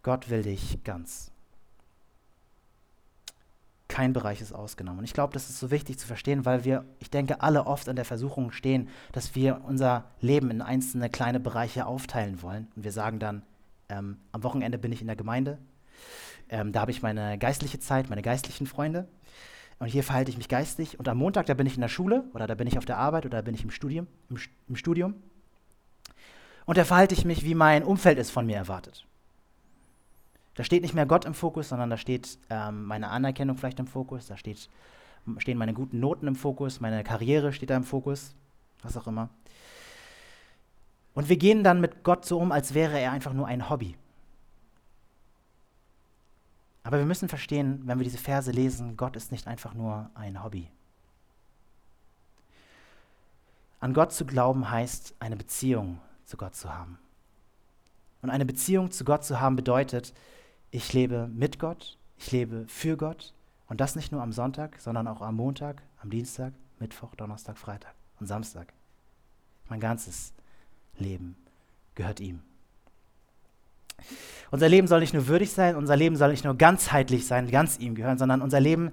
Gott 0.01 0.29
will 0.29 0.41
dich 0.41 0.83
ganz. 0.83 1.32
Kein 3.93 4.11
Bereich 4.11 4.41
ist 4.41 4.53
ausgenommen. 4.53 4.97
Und 4.97 5.05
ich 5.05 5.13
glaube, 5.13 5.33
das 5.33 5.51
ist 5.51 5.59
so 5.59 5.69
wichtig 5.69 5.99
zu 5.99 6.07
verstehen, 6.07 6.45
weil 6.45 6.65
wir, 6.65 6.83
ich 6.97 7.11
denke, 7.11 7.41
alle 7.41 7.67
oft 7.67 7.87
an 7.87 7.95
der 7.95 8.05
Versuchung 8.05 8.51
stehen, 8.51 8.89
dass 9.11 9.35
wir 9.35 9.61
unser 9.67 10.05
Leben 10.19 10.49
in 10.49 10.63
einzelne 10.63 11.11
kleine 11.11 11.39
Bereiche 11.39 11.85
aufteilen 11.85 12.41
wollen. 12.41 12.71
Und 12.75 12.85
wir 12.85 12.91
sagen 12.91 13.19
dann, 13.19 13.43
ähm, 13.89 14.17
am 14.31 14.41
Wochenende 14.41 14.79
bin 14.79 14.91
ich 14.91 15.01
in 15.01 15.05
der 15.05 15.15
Gemeinde. 15.15 15.59
Ähm, 16.49 16.71
da 16.71 16.81
habe 16.81 16.89
ich 16.89 17.03
meine 17.03 17.37
geistliche 17.37 17.79
Zeit, 17.79 18.09
meine 18.09 18.23
geistlichen 18.23 18.65
Freunde. 18.65 19.07
Und 19.77 19.89
hier 19.89 20.03
verhalte 20.03 20.31
ich 20.31 20.37
mich 20.37 20.49
geistig. 20.49 20.97
Und 20.97 21.07
am 21.07 21.19
Montag, 21.19 21.45
da 21.45 21.53
bin 21.53 21.67
ich 21.67 21.75
in 21.75 21.81
der 21.81 21.87
Schule 21.87 22.23
oder 22.33 22.47
da 22.47 22.55
bin 22.55 22.65
ich 22.65 22.79
auf 22.79 22.85
der 22.85 22.97
Arbeit 22.97 23.27
oder 23.27 23.37
da 23.37 23.41
bin 23.43 23.53
ich 23.53 23.63
im 23.63 23.69
Studium. 23.69 24.07
Im, 24.27 24.39
im 24.69 24.75
Studium. 24.75 25.13
Und 26.65 26.79
da 26.79 26.83
verhalte 26.83 27.13
ich 27.13 27.25
mich, 27.25 27.45
wie 27.45 27.53
mein 27.53 27.83
Umfeld 27.83 28.17
es 28.17 28.31
von 28.31 28.47
mir 28.47 28.55
erwartet. 28.55 29.05
Da 30.55 30.63
steht 30.63 30.83
nicht 30.83 30.93
mehr 30.93 31.05
Gott 31.05 31.25
im 31.25 31.33
Fokus, 31.33 31.69
sondern 31.69 31.89
da 31.89 31.97
steht 31.97 32.37
ähm, 32.49 32.85
meine 32.85 33.09
Anerkennung 33.09 33.57
vielleicht 33.57 33.79
im 33.79 33.87
Fokus, 33.87 34.27
da 34.27 34.37
steht, 34.37 34.69
stehen 35.37 35.57
meine 35.57 35.73
guten 35.73 35.99
Noten 35.99 36.27
im 36.27 36.35
Fokus, 36.35 36.79
meine 36.79 37.03
Karriere 37.03 37.53
steht 37.53 37.69
da 37.71 37.75
im 37.75 37.83
Fokus, 37.83 38.35
was 38.83 38.95
auch 38.97 39.07
immer. 39.07 39.29
Und 41.15 41.29
wir 41.29 41.37
gehen 41.37 41.63
dann 41.63 41.81
mit 41.81 42.03
Gott 42.03 42.25
so 42.25 42.39
um, 42.39 42.51
als 42.51 42.73
wäre 42.73 42.99
er 42.99 43.11
einfach 43.11 43.33
nur 43.33 43.47
ein 43.47 43.69
Hobby. 43.69 43.95
Aber 46.83 46.97
wir 46.97 47.05
müssen 47.05 47.29
verstehen, 47.29 47.81
wenn 47.85 47.97
wir 47.97 48.03
diese 48.03 48.17
Verse 48.17 48.51
lesen, 48.51 48.97
Gott 48.97 49.15
ist 49.15 49.31
nicht 49.31 49.47
einfach 49.47 49.73
nur 49.73 50.09
ein 50.15 50.43
Hobby. 50.43 50.69
An 53.79 53.93
Gott 53.93 54.11
zu 54.11 54.25
glauben 54.25 54.69
heißt, 54.69 55.15
eine 55.19 55.35
Beziehung 55.35 55.99
zu 56.25 56.37
Gott 56.37 56.55
zu 56.55 56.73
haben. 56.73 56.99
Und 58.21 58.29
eine 58.29 58.45
Beziehung 58.45 58.91
zu 58.91 59.03
Gott 59.03 59.23
zu 59.23 59.39
haben 59.39 59.55
bedeutet, 59.55 60.13
ich 60.73 60.91
lebe 60.91 61.29
mit 61.31 61.59
Gott, 61.59 61.99
ich 62.17 62.31
lebe 62.31 62.65
für 62.67 62.97
Gott 62.97 63.33
und 63.67 63.79
das 63.79 63.95
nicht 63.95 64.11
nur 64.11 64.23
am 64.23 64.31
Sonntag, 64.31 64.81
sondern 64.81 65.07
auch 65.07 65.21
am 65.21 65.35
Montag, 65.35 65.83
am 66.01 66.09
Dienstag, 66.09 66.51
Mittwoch, 66.79 67.13
Donnerstag, 67.13 67.59
Freitag 67.59 67.93
und 68.19 68.25
Samstag. 68.25 68.73
Mein 69.69 69.79
ganzes 69.79 70.33
Leben 70.97 71.37
gehört 71.93 72.19
ihm. 72.19 72.41
Unser 74.49 74.67
Leben 74.67 74.87
soll 74.87 75.01
nicht 75.01 75.13
nur 75.13 75.27
würdig 75.27 75.51
sein, 75.51 75.75
unser 75.75 75.95
Leben 75.95 76.15
soll 76.15 76.31
nicht 76.31 76.43
nur 76.43 76.57
ganzheitlich 76.57 77.27
sein, 77.27 77.51
ganz 77.51 77.77
ihm 77.77 77.93
gehören, 77.93 78.17
sondern 78.17 78.41
unser 78.41 78.59
Leben 78.59 78.91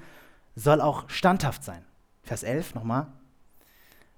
soll 0.54 0.82
auch 0.82 1.08
standhaft 1.08 1.64
sein. 1.64 1.82
Vers 2.22 2.42
11 2.42 2.74
nochmal. 2.74 3.06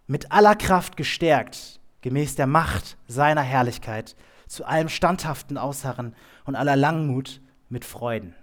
Mit 0.09 0.33
aller 0.33 0.57
Kraft 0.57 0.97
gestärkt, 0.97 1.81
gemäß 2.01 2.35
der 2.35 2.49
Macht 2.49 2.99
seiner 3.07 3.43
Herrlichkeit, 3.43 4.17
zu 4.49 4.65
allem 4.65 4.89
standhaften 4.89 5.57
Ausharren 5.59 6.17
und 6.45 6.57
aller 6.57 6.75
Langmut 6.75 7.41
mit 7.73 7.85
Freuden. 7.85 8.35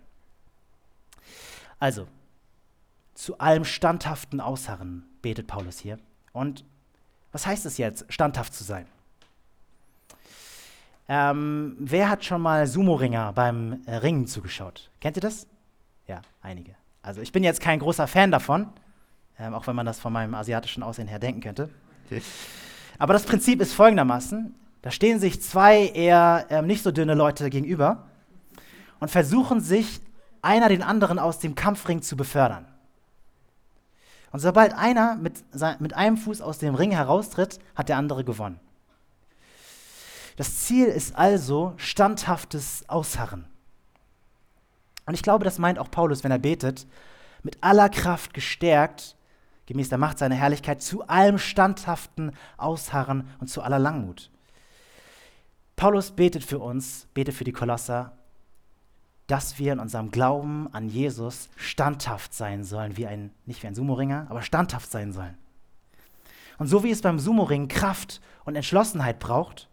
Also, 1.78 2.08
zu 3.14 3.38
allem 3.38 3.64
standhaften 3.64 4.42
Ausharren 4.42 5.06
betet 5.22 5.48
Paulus 5.48 5.80
hier. 5.80 6.00
Und 6.34 6.66
was 7.32 7.46
heißt 7.46 7.66
es 7.66 7.78
jetzt, 7.78 8.06
standhaft 8.10 8.54
zu 8.54 8.64
sein? 8.64 8.88
Ähm, 11.08 11.76
wer 11.80 12.10
hat 12.10 12.26
schon 12.26 12.42
mal 12.42 12.68
Sumo-Ringer 12.68 13.34
beim 13.34 13.82
äh, 13.86 13.96
Ringen 13.96 14.28
zugeschaut? 14.28 14.90
Kennt 15.00 15.18
ihr 15.18 15.22
das? 15.22 15.48
Ja, 16.08 16.22
einige. 16.42 16.76
Also 17.02 17.22
ich 17.22 17.32
bin 17.32 17.44
jetzt 17.44 17.62
kein 17.62 17.80
großer 17.80 18.08
Fan 18.08 18.32
davon, 18.32 18.68
ähm, 19.40 19.54
auch 19.54 19.68
wenn 19.68 19.76
man 19.76 19.86
das 19.86 20.00
von 20.00 20.12
meinem 20.12 20.36
asiatischen 20.36 20.84
Aussehen 20.84 21.08
her 21.08 21.20
denken 21.20 21.42
könnte. 21.42 21.70
Aber 22.98 23.14
das 23.14 23.26
Prinzip 23.26 23.62
ist 23.62 23.74
folgendermaßen. 23.74 24.56
Da 24.82 24.92
stehen 24.92 25.20
sich 25.20 25.42
zwei 25.42 25.88
eher 25.88 26.46
ähm, 26.50 26.68
nicht 26.68 26.84
so 26.84 26.92
dünne 26.92 27.14
Leute 27.14 27.50
gegenüber 27.50 28.09
und 29.00 29.10
versuchen 29.10 29.62
sich 29.62 30.02
einer 30.42 30.70
den 30.70 30.84
anderen 30.84 31.20
aus 31.20 31.40
dem 31.40 31.56
Kampfring 31.56 32.02
zu 32.02 32.16
befördern. 32.16 32.66
Und 34.32 34.40
sobald 34.40 34.74
einer 34.74 35.16
mit, 35.16 35.44
mit 35.80 35.94
einem 35.96 36.18
Fuß 36.18 36.42
aus 36.42 36.60
dem 36.60 36.76
Ring 36.76 36.92
heraustritt, 36.92 37.60
hat 37.76 37.90
der 37.90 37.98
andere 37.98 38.24
gewonnen. 38.24 38.60
Das 40.38 40.58
Ziel 40.58 40.86
ist 40.86 41.16
also 41.16 41.74
standhaftes 41.78 42.88
Ausharren. 42.88 43.46
Und 45.06 45.14
ich 45.14 45.24
glaube, 45.24 45.44
das 45.44 45.58
meint 45.58 45.80
auch 45.80 45.90
Paulus, 45.90 46.24
wenn 46.24 46.32
er 46.32 46.38
betet, 46.38 46.86
mit 47.42 47.58
aller 47.62 47.90
Kraft 47.90 48.34
gestärkt, 48.34 49.16
gemäß 49.66 49.90
der 49.90 49.98
Macht 49.98 50.20
seiner 50.20 50.36
Herrlichkeit, 50.36 50.82
zu 50.82 51.08
allem 51.08 51.40
standhaften 51.40 52.32
Ausharren 52.58 53.28
und 53.40 53.48
zu 53.48 53.62
aller 53.62 53.80
Langmut. 53.80 54.30
Paulus 55.76 56.12
betet 56.12 56.44
für 56.44 56.60
uns, 56.60 57.08
betet 57.14 57.36
für 57.36 57.44
die 57.44 57.52
Kolosser, 57.52 58.14
dass 59.30 59.60
wir 59.60 59.74
in 59.74 59.80
unserem 59.80 60.10
Glauben 60.10 60.68
an 60.74 60.90
Jesus 60.90 61.50
standhaft 61.56 62.34
sein 62.34 62.64
sollen, 62.64 62.98
wie 62.98 63.06
ein, 63.06 63.30
nicht 63.46 63.62
wie 63.62 63.68
ein 63.68 63.76
Sumo-Ringer, 63.76 64.26
aber 64.28 64.42
standhaft 64.42 64.90
sein 64.90 65.14
sollen. 65.14 65.38
Und 66.58 66.66
so 66.66 66.84
wie 66.84 66.90
es 66.90 67.04
beim 67.04 67.20
Sumo-Ringen 67.20 67.68
Kraft 67.68 68.22
und 68.44 68.56
Entschlossenheit 68.56 69.20
braucht, 69.20 69.70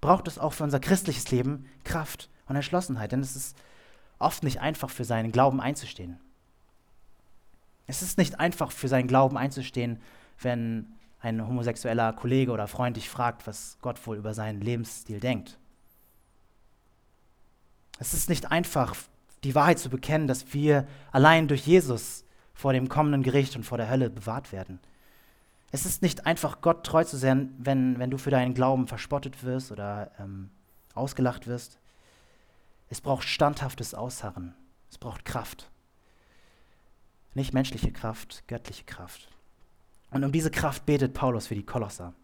braucht 0.00 0.28
es 0.28 0.38
auch 0.38 0.52
für 0.52 0.62
unser 0.62 0.78
christliches 0.78 1.28
Leben 1.32 1.66
Kraft 1.82 2.30
und 2.46 2.54
Entschlossenheit. 2.54 3.10
Denn 3.10 3.20
es 3.20 3.34
ist 3.34 3.56
oft 4.20 4.44
nicht 4.44 4.60
einfach, 4.60 4.90
für 4.90 5.04
seinen 5.04 5.32
Glauben 5.32 5.60
einzustehen. 5.60 6.20
Es 7.88 8.02
ist 8.02 8.16
nicht 8.16 8.38
einfach, 8.38 8.70
für 8.70 8.86
seinen 8.86 9.08
Glauben 9.08 9.36
einzustehen, 9.36 10.00
wenn 10.40 10.86
ein 11.20 11.46
homosexueller 11.46 12.12
Kollege 12.12 12.52
oder 12.52 12.68
Freund 12.68 12.96
dich 12.96 13.10
fragt, 13.10 13.48
was 13.48 13.76
Gott 13.82 14.06
wohl 14.06 14.16
über 14.16 14.34
seinen 14.34 14.60
Lebensstil 14.60 15.18
denkt. 15.18 15.58
Es 18.00 18.14
ist 18.14 18.30
nicht 18.30 18.50
einfach, 18.50 18.96
die 19.44 19.54
Wahrheit 19.54 19.78
zu 19.78 19.90
bekennen, 19.90 20.26
dass 20.26 20.54
wir 20.54 20.88
allein 21.12 21.48
durch 21.48 21.66
Jesus 21.66 22.24
vor 22.54 22.72
dem 22.72 22.88
kommenden 22.88 23.22
Gericht 23.22 23.56
und 23.56 23.64
vor 23.64 23.76
der 23.76 23.90
Hölle 23.90 24.08
bewahrt 24.08 24.52
werden. 24.52 24.80
Es 25.70 25.84
ist 25.84 26.00
nicht 26.00 26.26
einfach, 26.26 26.62
Gott 26.62 26.84
treu 26.84 27.04
zu 27.04 27.18
sein, 27.18 27.54
wenn, 27.58 27.98
wenn 27.98 28.10
du 28.10 28.16
für 28.16 28.30
deinen 28.30 28.54
Glauben 28.54 28.88
verspottet 28.88 29.44
wirst 29.44 29.70
oder 29.70 30.10
ähm, 30.18 30.50
ausgelacht 30.94 31.46
wirst. 31.46 31.78
Es 32.88 33.02
braucht 33.02 33.28
standhaftes 33.28 33.94
Ausharren. 33.94 34.54
Es 34.90 34.96
braucht 34.96 35.26
Kraft. 35.26 35.70
Nicht 37.34 37.52
menschliche 37.52 37.92
Kraft, 37.92 38.48
göttliche 38.48 38.84
Kraft. 38.84 39.28
Und 40.10 40.24
um 40.24 40.32
diese 40.32 40.50
Kraft 40.50 40.86
betet 40.86 41.12
Paulus 41.12 41.48
für 41.48 41.54
die 41.54 41.66
Kolosser. 41.66 42.14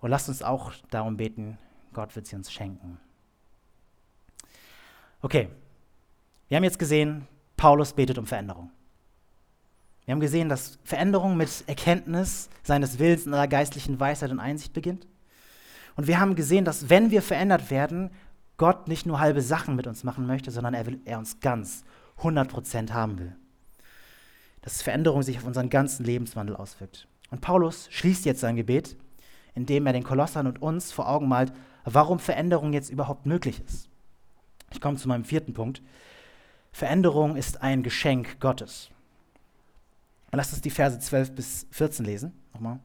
Und 0.00 0.10
lasst 0.10 0.28
uns 0.28 0.42
auch 0.42 0.72
darum 0.90 1.16
beten, 1.16 1.58
Gott 1.92 2.16
wird 2.16 2.26
sie 2.26 2.36
uns 2.36 2.52
schenken. 2.52 2.98
Okay, 5.20 5.48
wir 6.48 6.56
haben 6.56 6.64
jetzt 6.64 6.78
gesehen, 6.78 7.26
Paulus 7.56 7.92
betet 7.92 8.18
um 8.18 8.26
Veränderung. 8.26 8.70
Wir 10.04 10.12
haben 10.12 10.20
gesehen, 10.20 10.48
dass 10.48 10.78
Veränderung 10.84 11.36
mit 11.36 11.64
Erkenntnis 11.66 12.48
seines 12.62 12.98
Willens 12.98 13.26
in 13.26 13.34
einer 13.34 13.48
geistlichen 13.48 13.98
Weisheit 13.98 14.30
und 14.30 14.40
Einsicht 14.40 14.72
beginnt. 14.72 15.06
Und 15.96 16.06
wir 16.06 16.20
haben 16.20 16.36
gesehen, 16.36 16.64
dass 16.64 16.88
wenn 16.88 17.10
wir 17.10 17.20
verändert 17.20 17.70
werden, 17.70 18.10
Gott 18.56 18.88
nicht 18.88 19.06
nur 19.06 19.20
halbe 19.20 19.42
Sachen 19.42 19.76
mit 19.76 19.86
uns 19.86 20.04
machen 20.04 20.26
möchte, 20.26 20.50
sondern 20.50 20.74
er, 20.74 20.86
will, 20.86 21.00
er 21.04 21.18
uns 21.18 21.40
ganz 21.40 21.84
100% 22.20 22.92
haben 22.92 23.18
will. 23.18 23.36
Dass 24.62 24.82
Veränderung 24.82 25.22
sich 25.22 25.36
auf 25.38 25.44
unseren 25.44 25.68
ganzen 25.68 26.04
Lebenswandel 26.04 26.56
auswirkt. 26.56 27.08
Und 27.30 27.40
Paulus 27.40 27.88
schließt 27.90 28.24
jetzt 28.24 28.40
sein 28.40 28.56
Gebet, 28.56 28.96
indem 29.54 29.86
er 29.86 29.92
den 29.92 30.04
Kolossern 30.04 30.46
und 30.46 30.62
uns 30.62 30.92
vor 30.92 31.08
Augen 31.08 31.28
malt, 31.28 31.52
warum 31.84 32.18
Veränderung 32.18 32.72
jetzt 32.72 32.90
überhaupt 32.90 33.26
möglich 33.26 33.60
ist. 33.66 33.88
Ich 34.72 34.80
komme 34.80 34.96
zu 34.96 35.08
meinem 35.08 35.24
vierten 35.24 35.54
Punkt. 35.54 35.82
Veränderung 36.72 37.36
ist 37.36 37.62
ein 37.62 37.82
Geschenk 37.82 38.40
Gottes. 38.40 38.90
Lasst 40.30 40.52
uns 40.52 40.62
die 40.62 40.70
Verse 40.70 40.98
12 40.98 41.32
bis 41.32 41.66
14 41.70 42.04
lesen. 42.04 42.32
Nochmal. 42.52 42.80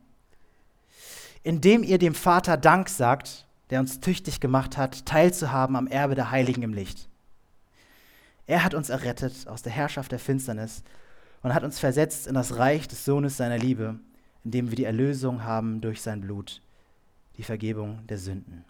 Indem 1.43 1.83
ihr 1.83 1.97
dem 1.97 2.15
Vater 2.15 2.55
Dank 2.55 2.87
sagt, 2.87 3.45
der 3.69 3.81
uns 3.81 3.99
tüchtig 3.99 4.39
gemacht 4.39 4.77
hat, 4.77 5.05
teilzuhaben 5.05 5.75
am 5.75 5.87
Erbe 5.87 6.15
der 6.15 6.31
Heiligen 6.31 6.63
im 6.63 6.73
Licht. 6.73 7.09
Er 8.47 8.63
hat 8.63 8.73
uns 8.73 8.89
errettet 8.89 9.47
aus 9.47 9.61
der 9.61 9.71
Herrschaft 9.71 10.11
der 10.11 10.19
Finsternis 10.19 10.83
und 11.41 11.53
hat 11.53 11.63
uns 11.63 11.79
versetzt 11.79 12.27
in 12.27 12.33
das 12.33 12.57
Reich 12.57 12.87
des 12.87 13.05
Sohnes 13.05 13.37
seiner 13.37 13.57
Liebe, 13.57 13.99
in 14.43 14.51
dem 14.51 14.69
wir 14.69 14.75
die 14.75 14.83
Erlösung 14.85 15.43
haben 15.43 15.81
durch 15.81 16.01
sein 16.01 16.21
Blut, 16.21 16.61
die 17.37 17.43
Vergebung 17.43 18.05
der 18.07 18.17
Sünden. 18.17 18.65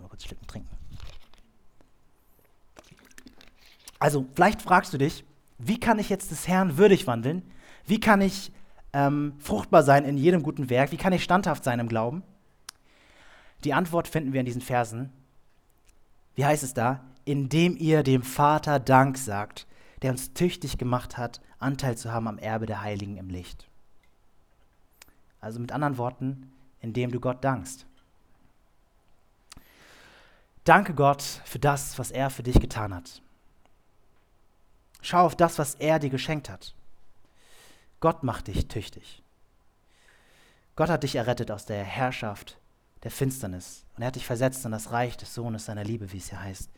Mal 0.00 0.08
kurz 0.08 0.24
Schlucken 0.24 0.46
trinken. 0.46 0.76
Also, 4.00 4.26
vielleicht 4.34 4.62
fragst 4.62 4.92
du 4.92 4.98
dich, 4.98 5.24
wie 5.58 5.78
kann 5.78 5.98
ich 5.98 6.08
jetzt 6.08 6.30
des 6.30 6.48
Herrn 6.48 6.78
würdig 6.78 7.06
wandeln? 7.06 7.42
Wie 7.86 8.00
kann 8.00 8.20
ich 8.22 8.50
ähm, 8.92 9.34
fruchtbar 9.38 9.82
sein 9.82 10.04
in 10.04 10.16
jedem 10.16 10.42
guten 10.42 10.70
Werk? 10.70 10.90
Wie 10.90 10.96
kann 10.96 11.12
ich 11.12 11.22
standhaft 11.22 11.62
sein 11.62 11.78
im 11.78 11.88
Glauben? 11.88 12.22
Die 13.62 13.74
Antwort 13.74 14.08
finden 14.08 14.32
wir 14.32 14.40
in 14.40 14.46
diesen 14.46 14.62
Versen. 14.62 15.12
Wie 16.34 16.44
heißt 16.44 16.62
es 16.62 16.72
da? 16.72 17.04
Indem 17.26 17.76
ihr 17.76 18.02
dem 18.02 18.22
Vater 18.22 18.80
Dank 18.80 19.18
sagt, 19.18 19.66
der 20.00 20.12
uns 20.12 20.32
tüchtig 20.32 20.78
gemacht 20.78 21.18
hat, 21.18 21.40
Anteil 21.58 21.96
zu 21.96 22.10
haben 22.10 22.26
am 22.26 22.38
Erbe 22.38 22.64
der 22.64 22.80
Heiligen 22.80 23.18
im 23.18 23.28
Licht. 23.28 23.68
Also 25.40 25.60
mit 25.60 25.72
anderen 25.72 25.98
Worten, 25.98 26.50
indem 26.80 27.10
du 27.10 27.20
Gott 27.20 27.44
dankst. 27.44 27.86
Danke 30.64 30.94
Gott 30.94 31.22
für 31.44 31.58
das, 31.58 31.98
was 31.98 32.10
er 32.10 32.30
für 32.30 32.42
dich 32.42 32.60
getan 32.60 32.94
hat. 32.94 33.20
Schau 35.02 35.24
auf 35.24 35.36
das, 35.36 35.58
was 35.58 35.74
er 35.76 35.98
dir 35.98 36.10
geschenkt 36.10 36.48
hat. 36.48 36.74
Gott 38.00 38.22
macht 38.22 38.46
dich 38.46 38.68
tüchtig. 38.68 39.22
Gott 40.76 40.88
hat 40.88 41.02
dich 41.02 41.16
errettet 41.16 41.50
aus 41.50 41.66
der 41.66 41.84
Herrschaft 41.84 42.58
der 43.02 43.10
Finsternis 43.10 43.84
und 43.96 44.02
er 44.02 44.08
hat 44.08 44.16
dich 44.16 44.26
versetzt 44.26 44.64
in 44.64 44.72
das 44.72 44.92
Reich 44.92 45.16
des 45.16 45.34
Sohnes 45.34 45.66
seiner 45.66 45.84
Liebe, 45.84 46.12
wie 46.12 46.18
es 46.18 46.30
hier 46.30 46.42
heißt. 46.42 46.70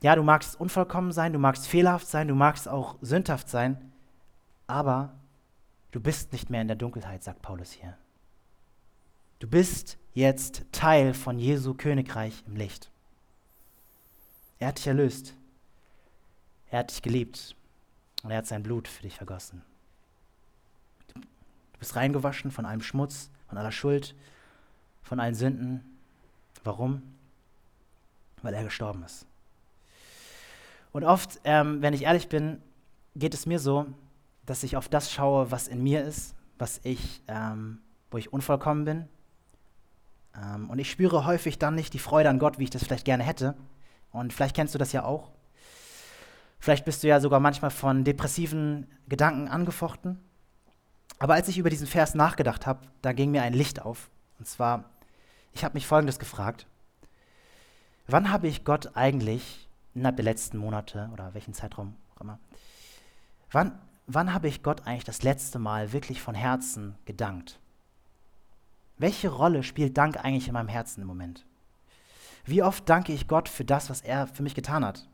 Ja, 0.00 0.14
du 0.14 0.22
magst 0.22 0.60
unvollkommen 0.60 1.12
sein, 1.12 1.32
du 1.32 1.38
magst 1.38 1.66
fehlerhaft 1.66 2.06
sein, 2.06 2.28
du 2.28 2.34
magst 2.34 2.68
auch 2.68 2.96
sündhaft 3.00 3.48
sein, 3.48 3.92
aber 4.66 5.14
du 5.90 6.00
bist 6.00 6.32
nicht 6.32 6.50
mehr 6.50 6.62
in 6.62 6.68
der 6.68 6.76
Dunkelheit, 6.76 7.22
sagt 7.22 7.42
Paulus 7.42 7.72
hier. 7.72 7.96
Du 9.38 9.48
bist 9.48 9.98
jetzt 10.14 10.64
Teil 10.72 11.14
von 11.14 11.38
Jesu 11.38 11.74
Königreich 11.74 12.42
im 12.46 12.56
Licht. 12.56 12.90
Er 14.58 14.68
hat 14.68 14.78
dich 14.78 14.86
erlöst. 14.86 15.34
Er 16.76 16.80
hat 16.80 16.90
dich 16.90 17.00
geliebt 17.00 17.56
und 18.22 18.30
er 18.30 18.36
hat 18.36 18.46
sein 18.46 18.62
Blut 18.62 18.86
für 18.86 19.00
dich 19.00 19.16
vergossen. 19.16 19.62
Du 21.14 21.78
bist 21.78 21.96
reingewaschen 21.96 22.50
von 22.50 22.66
allem 22.66 22.82
Schmutz, 22.82 23.30
von 23.48 23.56
aller 23.56 23.72
Schuld, 23.72 24.14
von 25.02 25.18
allen 25.18 25.34
Sünden. 25.34 25.80
Warum? 26.64 27.00
Weil 28.42 28.52
er 28.52 28.62
gestorben 28.62 29.02
ist. 29.04 29.24
Und 30.92 31.04
oft, 31.04 31.40
ähm, 31.44 31.80
wenn 31.80 31.94
ich 31.94 32.02
ehrlich 32.02 32.28
bin, 32.28 32.60
geht 33.14 33.32
es 33.32 33.46
mir 33.46 33.58
so, 33.58 33.86
dass 34.44 34.62
ich 34.62 34.76
auf 34.76 34.90
das 34.90 35.10
schaue, 35.10 35.50
was 35.50 35.68
in 35.68 35.82
mir 35.82 36.04
ist, 36.04 36.34
was 36.58 36.82
ich, 36.82 37.22
ähm, 37.26 37.78
wo 38.10 38.18
ich 38.18 38.34
unvollkommen 38.34 38.84
bin. 38.84 39.08
Ähm, 40.36 40.68
und 40.68 40.78
ich 40.78 40.90
spüre 40.90 41.24
häufig 41.24 41.58
dann 41.58 41.74
nicht 41.74 41.94
die 41.94 41.98
Freude 41.98 42.28
an 42.28 42.38
Gott, 42.38 42.58
wie 42.58 42.64
ich 42.64 42.70
das 42.70 42.84
vielleicht 42.84 43.06
gerne 43.06 43.24
hätte. 43.24 43.56
Und 44.12 44.34
vielleicht 44.34 44.54
kennst 44.54 44.74
du 44.74 44.78
das 44.78 44.92
ja 44.92 45.06
auch. 45.06 45.30
Vielleicht 46.58 46.84
bist 46.84 47.02
du 47.02 47.08
ja 47.08 47.20
sogar 47.20 47.40
manchmal 47.40 47.70
von 47.70 48.04
depressiven 48.04 48.86
Gedanken 49.08 49.48
angefochten. 49.48 50.18
Aber 51.18 51.34
als 51.34 51.48
ich 51.48 51.58
über 51.58 51.70
diesen 51.70 51.86
Vers 51.86 52.14
nachgedacht 52.14 52.66
habe, 52.66 52.80
da 53.02 53.12
ging 53.12 53.30
mir 53.30 53.42
ein 53.42 53.54
Licht 53.54 53.82
auf. 53.82 54.10
Und 54.38 54.46
zwar, 54.46 54.84
ich 55.52 55.64
habe 55.64 55.74
mich 55.74 55.86
Folgendes 55.86 56.18
gefragt. 56.18 56.66
Wann 58.06 58.30
habe 58.30 58.48
ich 58.48 58.64
Gott 58.64 58.96
eigentlich 58.96 59.68
innerhalb 59.94 60.16
der 60.16 60.24
letzten 60.24 60.58
Monate 60.58 61.08
oder 61.12 61.34
welchen 61.34 61.54
Zeitraum 61.54 61.96
auch 62.14 62.20
immer, 62.20 62.38
wann, 63.50 63.78
wann 64.06 64.32
habe 64.34 64.48
ich 64.48 64.62
Gott 64.62 64.86
eigentlich 64.86 65.04
das 65.04 65.22
letzte 65.22 65.58
Mal 65.58 65.92
wirklich 65.92 66.20
von 66.20 66.34
Herzen 66.34 66.94
gedankt? 67.06 67.58
Welche 68.98 69.28
Rolle 69.28 69.62
spielt 69.62 69.96
Dank 69.96 70.22
eigentlich 70.22 70.48
in 70.48 70.54
meinem 70.54 70.68
Herzen 70.68 71.02
im 71.02 71.06
Moment? 71.06 71.44
Wie 72.44 72.62
oft 72.62 72.88
danke 72.88 73.12
ich 73.12 73.26
Gott 73.26 73.48
für 73.48 73.64
das, 73.64 73.90
was 73.90 74.02
er 74.02 74.26
für 74.26 74.42
mich 74.42 74.54
getan 74.54 74.84
hat? 74.84 75.06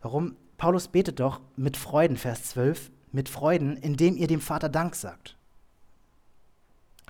Warum? 0.00 0.36
Paulus 0.56 0.88
betet 0.88 1.20
doch 1.20 1.40
mit 1.56 1.76
Freuden, 1.76 2.16
Vers 2.16 2.44
12, 2.44 2.90
mit 3.12 3.28
Freuden, 3.28 3.76
indem 3.76 4.16
ihr 4.16 4.26
dem 4.26 4.40
Vater 4.40 4.68
Dank 4.68 4.94
sagt. 4.94 5.36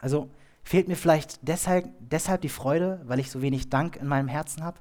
Also 0.00 0.30
fehlt 0.62 0.88
mir 0.88 0.96
vielleicht 0.96 1.38
deshalb, 1.42 1.88
deshalb 1.98 2.42
die 2.42 2.48
Freude, 2.48 3.00
weil 3.04 3.18
ich 3.18 3.30
so 3.30 3.40
wenig 3.42 3.70
Dank 3.70 3.96
in 3.96 4.06
meinem 4.06 4.28
Herzen 4.28 4.62
habe? 4.62 4.78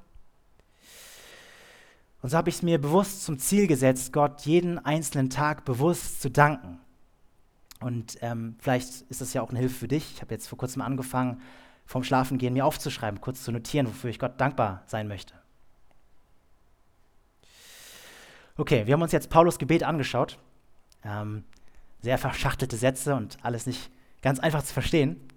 Und 2.20 2.30
so 2.30 2.36
habe 2.36 2.50
ich 2.50 2.56
es 2.56 2.62
mir 2.62 2.80
bewusst 2.80 3.24
zum 3.24 3.38
Ziel 3.38 3.66
gesetzt, 3.66 4.12
Gott 4.12 4.42
jeden 4.42 4.78
einzelnen 4.78 5.30
Tag 5.30 5.64
bewusst 5.64 6.20
zu 6.20 6.30
danken. 6.30 6.80
Und 7.80 8.18
ähm, 8.22 8.56
vielleicht 8.58 9.02
ist 9.02 9.20
das 9.20 9.32
ja 9.32 9.42
auch 9.42 9.50
eine 9.50 9.60
Hilfe 9.60 9.76
für 9.76 9.88
dich. 9.88 10.12
Ich 10.14 10.20
habe 10.20 10.34
jetzt 10.34 10.48
vor 10.48 10.58
kurzem 10.58 10.82
angefangen, 10.82 11.40
vorm 11.86 12.02
Schlafengehen 12.02 12.54
mir 12.54 12.66
aufzuschreiben, 12.66 13.20
kurz 13.20 13.44
zu 13.44 13.52
notieren, 13.52 13.86
wofür 13.86 14.10
ich 14.10 14.18
Gott 14.18 14.40
dankbar 14.40 14.82
sein 14.86 15.06
möchte. 15.06 15.37
Okay, 18.58 18.86
wir 18.86 18.94
haben 18.94 19.02
uns 19.02 19.12
jetzt 19.12 19.30
Paulus 19.30 19.58
Gebet 19.58 19.84
angeschaut. 19.84 20.38
Ähm, 21.04 21.44
sehr 22.00 22.18
verschachtelte 22.18 22.76
Sätze 22.76 23.14
und 23.14 23.38
alles 23.44 23.66
nicht 23.66 23.90
ganz 24.20 24.40
einfach 24.40 24.64
zu 24.64 24.72
verstehen. 24.72 25.28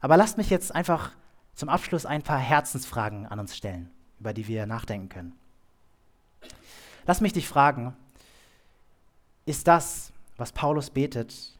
Aber 0.00 0.16
lasst 0.16 0.38
mich 0.38 0.50
jetzt 0.50 0.72
einfach 0.72 1.10
zum 1.54 1.68
Abschluss 1.68 2.06
ein 2.06 2.22
paar 2.22 2.38
Herzensfragen 2.38 3.26
an 3.26 3.40
uns 3.40 3.56
stellen, 3.56 3.90
über 4.20 4.32
die 4.32 4.46
wir 4.46 4.66
nachdenken 4.66 5.08
können. 5.08 5.32
Lass 7.06 7.20
mich 7.20 7.32
dich 7.32 7.48
fragen, 7.48 7.96
ist 9.46 9.66
das, 9.66 10.12
was 10.36 10.52
Paulus 10.52 10.90
betet, 10.90 11.58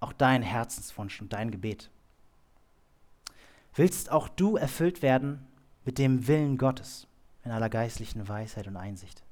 auch 0.00 0.12
dein 0.12 0.42
Herzenswunsch 0.42 1.22
und 1.22 1.32
dein 1.32 1.50
Gebet? 1.50 1.90
Willst 3.74 4.12
auch 4.12 4.28
du 4.28 4.56
erfüllt 4.56 5.00
werden 5.00 5.46
mit 5.84 5.96
dem 5.96 6.28
Willen 6.28 6.58
Gottes? 6.58 7.06
in 7.44 7.52
aller 7.52 7.68
geistlichen 7.68 8.28
Weisheit 8.28 8.66
und 8.66 8.76
Einsicht. 8.76 9.22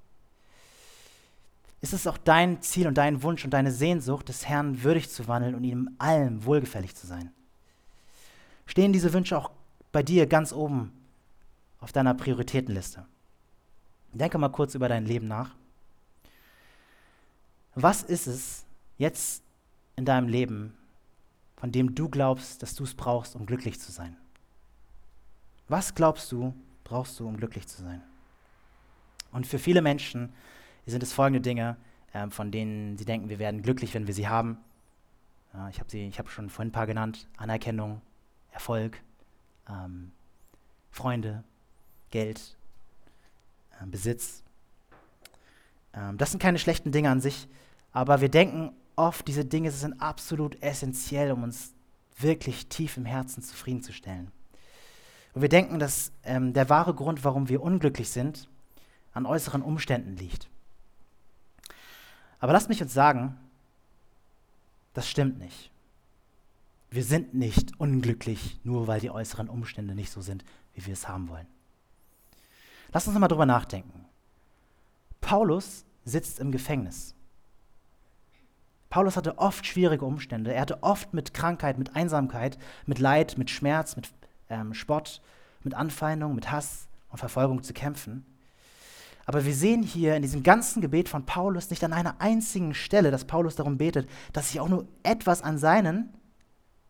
Ist 1.81 1.93
es 1.93 2.07
auch 2.07 2.19
dein 2.19 2.61
Ziel 2.61 2.89
und 2.89 2.99
dein 2.99 3.23
Wunsch 3.23 3.45
und 3.45 3.53
deine 3.53 3.71
Sehnsucht, 3.71 4.29
des 4.29 4.47
Herrn 4.47 4.83
würdig 4.83 5.11
zu 5.11 5.29
wandeln 5.29 5.55
und 5.55 5.65
ihm 5.65 5.91
allem 5.99 6.45
wohlgefällig 6.45 6.95
zu 6.95 7.07
sein? 7.07 7.33
Stehen 8.67 8.93
diese 8.93 9.13
Wünsche 9.13 9.39
auch 9.39 9.51
bei 9.93 10.03
dir 10.03 10.27
ganz 10.27 10.53
oben 10.53 10.93
auf 11.81 11.93
deiner 11.93 12.15
Prioritätenliste? 12.15 13.07
Denke 14.13 14.39
mal 14.39 14.49
kurz 14.49 14.75
über 14.75 14.89
dein 14.89 15.07
Leben 15.07 15.29
nach. 15.29 15.55
Was 17.75 18.03
ist 18.03 18.27
es 18.27 18.65
jetzt 18.97 19.45
in 19.95 20.05
deinem 20.05 20.29
Leben, 20.29 20.77
von 21.57 21.71
dem 21.71 21.95
du 21.95 22.09
glaubst, 22.09 22.63
dass 22.63 22.75
du 22.75 22.85
es 22.85 22.95
brauchst, 22.95 23.37
um 23.37 23.47
glücklich 23.47 23.79
zu 23.79 23.93
sein? 23.93 24.17
Was 25.69 25.95
glaubst 25.95 26.33
du, 26.33 26.55
brauchst 26.83 27.21
du, 27.21 27.29
um 27.29 27.37
glücklich 27.37 27.69
zu 27.69 27.83
sein? 27.83 28.03
Und 29.31 29.47
für 29.47 29.59
viele 29.59 29.83
Menschen 29.83 30.33
sind 30.91 31.03
es 31.03 31.13
folgende 31.13 31.41
Dinge, 31.41 31.77
äh, 32.13 32.29
von 32.31 32.51
denen 32.51 32.97
sie 32.97 33.05
denken, 33.05 33.29
wir 33.29 33.39
werden 33.39 33.63
glücklich, 33.63 33.95
wenn 33.95 34.07
wir 34.07 34.15
sie 34.15 34.29
haben. 34.29 34.59
Ja, 35.53 35.69
ich 35.69 35.81
habe 35.81 35.91
sie, 35.91 36.13
schon 36.27 36.51
vorhin 36.51 36.69
ein 36.69 36.73
paar 36.73 36.87
genannt: 36.87 37.29
Anerkennung, 37.37 38.01
Erfolg, 38.51 39.01
ähm, 39.69 40.13
Freunde, 40.91 41.45
Geld, 42.11 42.57
äh, 43.81 43.87
Besitz. 43.87 44.43
Ähm, 45.95 46.19
das 46.19 46.31
sind 46.31 46.41
keine 46.41 46.59
schlechten 46.59 46.93
Dinge 46.93 47.11
an 47.11 47.21
sich, 47.21 47.49
aber 47.93 48.21
wir 48.21 48.29
denken 48.29 48.73
oft, 48.97 49.27
diese 49.29 49.45
Dinge 49.45 49.71
sind 49.71 50.01
absolut 50.01 50.61
essentiell, 50.63 51.33
um 51.33 51.45
uns 51.45 51.73
wirklich 52.19 52.67
tief 52.69 52.97
im 52.97 53.05
Herzen 53.05 53.43
zufriedenzustellen. 53.43 54.31
Und 55.35 55.43
wir 55.43 55.49
denken, 55.49 55.79
dass 55.79 56.13
ähm, 56.25 56.53
der 56.53 56.69
wahre 56.69 56.95
Grund, 56.95 57.25
warum 57.25 57.49
wir 57.49 57.63
unglücklich 57.63 58.11
sind, 58.11 58.49
an 59.13 59.27
äußeren 59.27 59.63
Umständen 59.63 60.17
liegt. 60.17 60.49
Aber 62.41 62.53
lasst 62.53 62.69
mich 62.69 62.83
uns 62.83 62.95
sagen, 62.95 63.37
das 64.95 65.09
stimmt 65.09 65.39
nicht. 65.39 65.71
Wir 66.91 67.05
sind 67.05 67.35
nicht 67.35 67.79
unglücklich, 67.79 68.59
nur 68.65 68.87
weil 68.87 69.01
die 69.01 69.11
äußeren 69.11 69.49
Umstände 69.49 69.95
nicht 69.95 70.11
so 70.11 70.21
sind, 70.21 70.45
wie 70.75 70.87
wir 70.87 70.95
es 70.95 71.09
haben 71.09 71.29
wollen. 71.29 71.47
Lass 72.93 73.07
uns 73.07 73.19
mal 73.19 73.29
drüber 73.29 73.47
nachdenken. 73.47 74.07
Paulus 75.21 75.85
sitzt 76.05 76.39
im 76.39 76.51
Gefängnis. 76.51 77.15
Paulus 78.89 79.17
hatte 79.17 79.37
oft 79.37 79.67
schwierige 79.67 80.07
Umstände. 80.07 80.55
Er 80.55 80.63
hatte 80.63 80.83
oft 80.83 81.13
mit 81.13 81.35
Krankheit, 81.35 81.77
mit 81.77 81.95
Einsamkeit, 81.95 82.59
mit 82.87 82.99
Leid, 82.99 83.37
mit 83.37 83.51
Schmerz, 83.51 83.97
mit 83.97 84.11
ähm, 84.49 84.73
Spott, 84.73 85.21
mit 85.63 85.75
Anfeindung, 85.75 86.35
mit 86.35 86.51
Hass 86.51 86.89
und 87.11 87.19
Verfolgung 87.19 87.63
zu 87.63 87.75
kämpfen. 87.75 88.25
Aber 89.29 89.45
wir 89.45 89.55
sehen 89.55 89.83
hier 89.83 90.17
in 90.17 90.23
diesem 90.23 90.43
ganzen 90.43 90.81
Gebet 90.81 91.11
von 91.11 91.27
Paulus 91.27 91.69
nicht 91.69 91.85
an 91.85 91.93
einer 91.93 92.19
einzigen 92.19 92.73
Stelle, 92.73 93.11
dass 93.11 93.27
Paulus 93.27 93.57
darum 93.57 93.77
betet, 93.77 94.09
dass 94.33 94.49
sich 94.49 94.59
auch 94.59 94.71
nur 94.71 94.89
etwas 95.03 95.43
an 95.43 95.59
seinen 95.59 96.15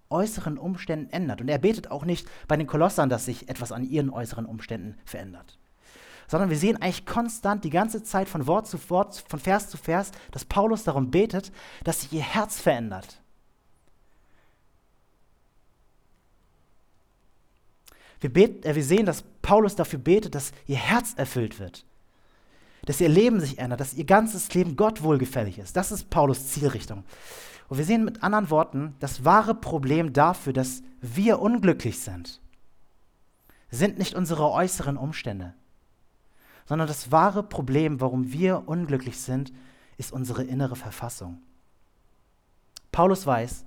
äußeren 0.09 0.57
Umständen 0.57 1.11
ändert. 1.11 1.41
Und 1.41 1.49
er 1.49 1.59
betet 1.59 1.91
auch 1.91 2.05
nicht 2.05 2.29
bei 2.47 2.57
den 2.57 2.69
Kolossern, 2.69 3.09
dass 3.09 3.25
sich 3.25 3.49
etwas 3.49 3.73
an 3.73 3.83
ihren 3.83 4.09
äußeren 4.09 4.47
Umständen 4.47 4.95
verändert. 5.05 5.59
Sondern 6.29 6.49
wir 6.49 6.57
sehen 6.57 6.77
eigentlich 6.77 7.07
konstant 7.07 7.65
die 7.65 7.71
ganze 7.71 8.05
Zeit 8.05 8.29
von 8.29 8.47
Wort 8.47 8.69
zu 8.69 8.79
Wort, 8.89 9.25
von 9.29 9.41
Vers 9.41 9.69
zu 9.69 9.77
Vers, 9.77 10.13
dass 10.31 10.45
Paulus 10.45 10.85
darum 10.85 11.11
betet, 11.11 11.51
dass 11.83 12.03
sich 12.03 12.13
ihr 12.13 12.23
Herz 12.23 12.61
verändert. 12.61 13.21
Wir, 18.21 18.33
beten, 18.33 18.63
äh, 18.63 18.77
wir 18.77 18.85
sehen, 18.85 19.07
dass 19.07 19.25
Paulus 19.43 19.75
dafür 19.75 19.99
betet, 19.99 20.37
dass 20.37 20.53
ihr 20.69 20.77
Herz 20.77 21.15
erfüllt 21.17 21.59
wird. 21.59 21.85
Dass 22.85 23.01
ihr 23.01 23.09
Leben 23.09 23.41
sich 23.41 23.59
ändert, 23.59 23.81
dass 23.81 23.95
ihr 23.95 24.05
ganzes 24.05 24.53
Leben 24.55 24.77
Gott 24.77 25.03
wohlgefällig 25.03 25.59
ist. 25.59 25.77
Das 25.77 25.93
ist 25.93 26.11
Paulus 26.11 26.49
Zielrichtung. 26.49 27.05
Und 27.69 27.79
wir 27.79 27.85
sehen 27.85 28.05
mit 28.05 28.23
anderen 28.23 28.51
Worten, 28.51 28.95
das 28.99 29.25
wahre 29.25 29.55
Problem 29.55 30.13
dafür, 30.13 30.53
dass 30.53 30.83
wir 31.01 31.41
unglücklich 31.41 32.01
sind, 32.01 32.41
sind 33.71 33.99
nicht 33.99 34.15
unsere 34.15 34.51
äußeren 34.51 34.97
Umstände, 34.97 35.55
sondern 36.67 36.89
das 36.89 37.13
wahre 37.13 37.43
Problem, 37.43 38.01
warum 38.01 38.33
wir 38.33 38.67
unglücklich 38.67 39.19
sind, 39.19 39.53
ist 39.99 40.13
unsere 40.13 40.45
innere 40.45 40.77
Verfassung. 40.77 41.43
Paulus 42.93 43.27
weiß, 43.27 43.67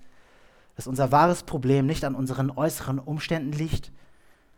dass 0.76 0.88
unser 0.88 1.12
wahres 1.12 1.44
Problem 1.44 1.86
nicht 1.86 2.04
an 2.04 2.16
unseren 2.16 2.50
äußeren 2.50 2.98
Umständen 2.98 3.52
liegt, 3.52 3.92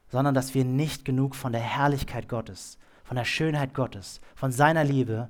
sondern 0.10 0.34
dass 0.34 0.54
wir 0.54 0.64
nicht 0.64 1.04
genug 1.06 1.36
von 1.36 1.52
der 1.52 1.62
Herrlichkeit 1.62 2.30
Gottes, 2.30 2.78
von 3.14 3.18
der 3.20 3.26
Schönheit 3.26 3.76
Gottes, 3.76 4.22
von 4.34 4.52
seiner 4.52 4.84
Liebe 4.84 5.30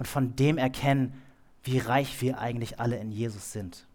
und 0.00 0.08
von 0.08 0.34
dem 0.34 0.58
erkennen, 0.58 1.22
wie 1.62 1.78
reich 1.78 2.20
wir 2.20 2.40
eigentlich 2.40 2.80
alle 2.80 2.96
in 2.96 3.12
Jesus 3.12 3.52
sind. 3.52 3.86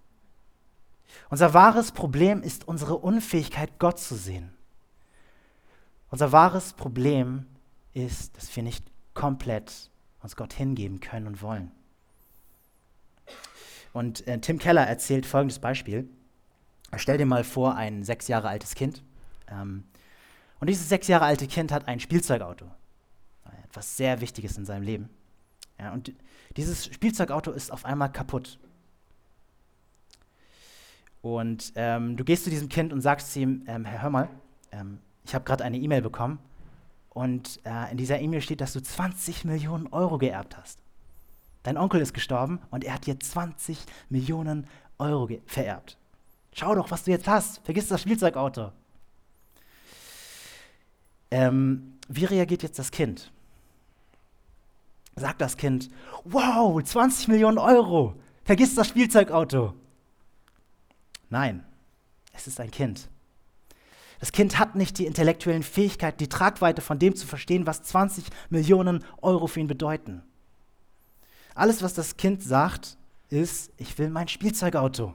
Unser 1.29 1.53
wahres 1.53 1.91
Problem 1.91 2.41
ist 2.41 2.65
unsere 2.65 2.95
Unfähigkeit, 2.95 3.77
Gott 3.77 3.99
zu 3.99 4.15
sehen. 4.15 4.53
Unser 6.11 6.31
wahres 6.31 6.71
Problem 6.71 7.45
ist, 7.93 8.37
dass 8.37 8.55
wir 8.55 8.63
nicht 8.63 8.85
komplett 9.13 9.89
uns 10.21 10.37
Gott 10.37 10.53
hingeben 10.53 11.01
können 11.01 11.27
und 11.27 11.41
wollen. 11.41 11.71
Und 13.91 14.25
äh, 14.27 14.39
Tim 14.39 14.59
Keller 14.59 14.87
erzählt 14.87 15.25
folgendes 15.25 15.59
Beispiel. 15.59 16.07
Stell 16.95 17.17
dir 17.17 17.25
mal 17.25 17.43
vor, 17.43 17.75
ein 17.75 18.05
sechs 18.05 18.29
Jahre 18.29 18.47
altes 18.47 18.75
Kind. 18.75 19.03
Ähm, 19.49 19.83
und 20.61 20.69
dieses 20.69 20.87
sechs 20.87 21.09
Jahre 21.09 21.25
alte 21.25 21.47
Kind 21.47 21.73
hat 21.73 21.89
ein 21.89 21.99
Spielzeugauto. 21.99 22.71
Etwas 23.75 23.97
sehr 23.97 24.21
Wichtiges 24.21 24.57
in 24.57 24.63
seinem 24.63 24.83
Leben. 24.83 25.09
Ja, 25.77 25.91
und 25.91 26.13
dieses 26.55 26.85
Spielzeugauto 26.85 27.51
ist 27.51 27.73
auf 27.73 27.83
einmal 27.83 28.09
kaputt. 28.09 28.57
Und 31.21 31.73
ähm, 31.75 32.15
du 32.15 32.23
gehst 32.23 32.45
zu 32.45 32.49
diesem 32.49 32.69
Kind 32.69 32.93
und 32.93 33.01
sagst 33.01 33.35
ihm, 33.35 33.65
ähm, 33.67 33.83
Herr, 33.83 34.03
hör 34.03 34.09
mal, 34.09 34.29
ähm, 34.71 34.99
ich 35.25 35.35
habe 35.35 35.43
gerade 35.43 35.65
eine 35.65 35.77
E-Mail 35.77 36.01
bekommen 36.01 36.39
und 37.09 37.59
äh, 37.65 37.91
in 37.91 37.97
dieser 37.97 38.21
E-Mail 38.21 38.39
steht, 38.39 38.61
dass 38.61 38.71
du 38.71 38.81
20 38.81 39.43
Millionen 39.43 39.87
Euro 39.87 40.19
geerbt 40.19 40.55
hast. 40.55 40.79
Dein 41.63 41.75
Onkel 41.75 41.99
ist 41.99 42.13
gestorben 42.13 42.61
und 42.71 42.85
er 42.85 42.93
hat 42.93 43.05
dir 43.05 43.19
20 43.19 43.77
Millionen 44.07 44.67
Euro 44.99 45.27
vererbt. 45.47 45.97
Schau 46.53 46.75
doch, 46.75 46.91
was 46.91 47.03
du 47.03 47.11
jetzt 47.11 47.27
hast. 47.27 47.59
Vergiss 47.65 47.89
das 47.89 48.03
Spielzeugauto. 48.03 48.71
Ähm, 51.29 51.97
wie 52.07 52.23
reagiert 52.23 52.63
jetzt 52.63 52.79
das 52.79 52.89
Kind? 52.89 53.33
Sagt 55.15 55.41
das 55.41 55.57
Kind, 55.57 55.89
wow, 56.25 56.83
20 56.83 57.29
Millionen 57.29 57.57
Euro, 57.57 58.15
vergiss 58.43 58.75
das 58.75 58.89
Spielzeugauto. 58.89 59.73
Nein, 61.29 61.63
es 62.33 62.47
ist 62.47 62.59
ein 62.59 62.71
Kind. 62.71 63.09
Das 64.19 64.31
Kind 64.31 64.59
hat 64.59 64.75
nicht 64.75 64.97
die 64.97 65.05
intellektuellen 65.05 65.63
Fähigkeiten, 65.63 66.17
die 66.17 66.29
Tragweite 66.29 66.81
von 66.81 66.99
dem 66.99 67.15
zu 67.15 67.27
verstehen, 67.27 67.65
was 67.65 67.83
20 67.83 68.25
Millionen 68.49 69.03
Euro 69.21 69.47
für 69.47 69.59
ihn 69.59 69.67
bedeuten. 69.67 70.21
Alles, 71.53 71.81
was 71.81 71.93
das 71.93 72.17
Kind 72.17 72.43
sagt, 72.43 72.97
ist, 73.29 73.71
ich 73.77 73.97
will 73.97 74.09
mein 74.09 74.27
Spielzeugauto. 74.27 75.13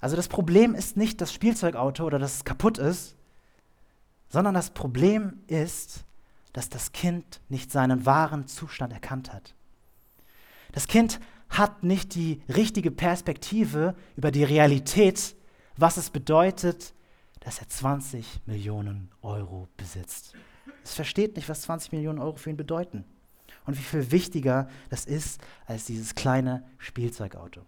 Also 0.00 0.16
das 0.16 0.28
Problem 0.28 0.74
ist 0.74 0.96
nicht 0.96 1.20
das 1.20 1.32
Spielzeugauto 1.32 2.04
oder 2.04 2.18
dass 2.18 2.36
es 2.36 2.44
kaputt 2.44 2.78
ist, 2.78 3.14
sondern 4.28 4.54
das 4.54 4.70
Problem 4.70 5.40
ist, 5.46 6.04
dass 6.52 6.68
das 6.68 6.92
Kind 6.92 7.40
nicht 7.48 7.70
seinen 7.70 8.06
wahren 8.06 8.46
Zustand 8.46 8.92
erkannt 8.92 9.32
hat. 9.32 9.54
Das 10.72 10.88
Kind 10.88 11.20
hat 11.48 11.82
nicht 11.82 12.14
die 12.14 12.42
richtige 12.48 12.90
Perspektive 12.90 13.94
über 14.16 14.30
die 14.30 14.44
Realität, 14.44 15.34
was 15.76 15.96
es 15.96 16.10
bedeutet, 16.10 16.94
dass 17.40 17.58
er 17.58 17.68
20 17.68 18.42
Millionen 18.46 19.10
Euro 19.22 19.68
besitzt. 19.76 20.34
Es 20.84 20.94
versteht 20.94 21.36
nicht, 21.36 21.48
was 21.48 21.62
20 21.62 21.92
Millionen 21.92 22.18
Euro 22.18 22.36
für 22.36 22.50
ihn 22.50 22.56
bedeuten 22.56 23.04
und 23.66 23.76
wie 23.76 23.82
viel 23.82 24.10
wichtiger 24.10 24.68
das 24.90 25.04
ist 25.04 25.40
als 25.66 25.86
dieses 25.86 26.14
kleine 26.14 26.64
Spielzeugauto. 26.78 27.62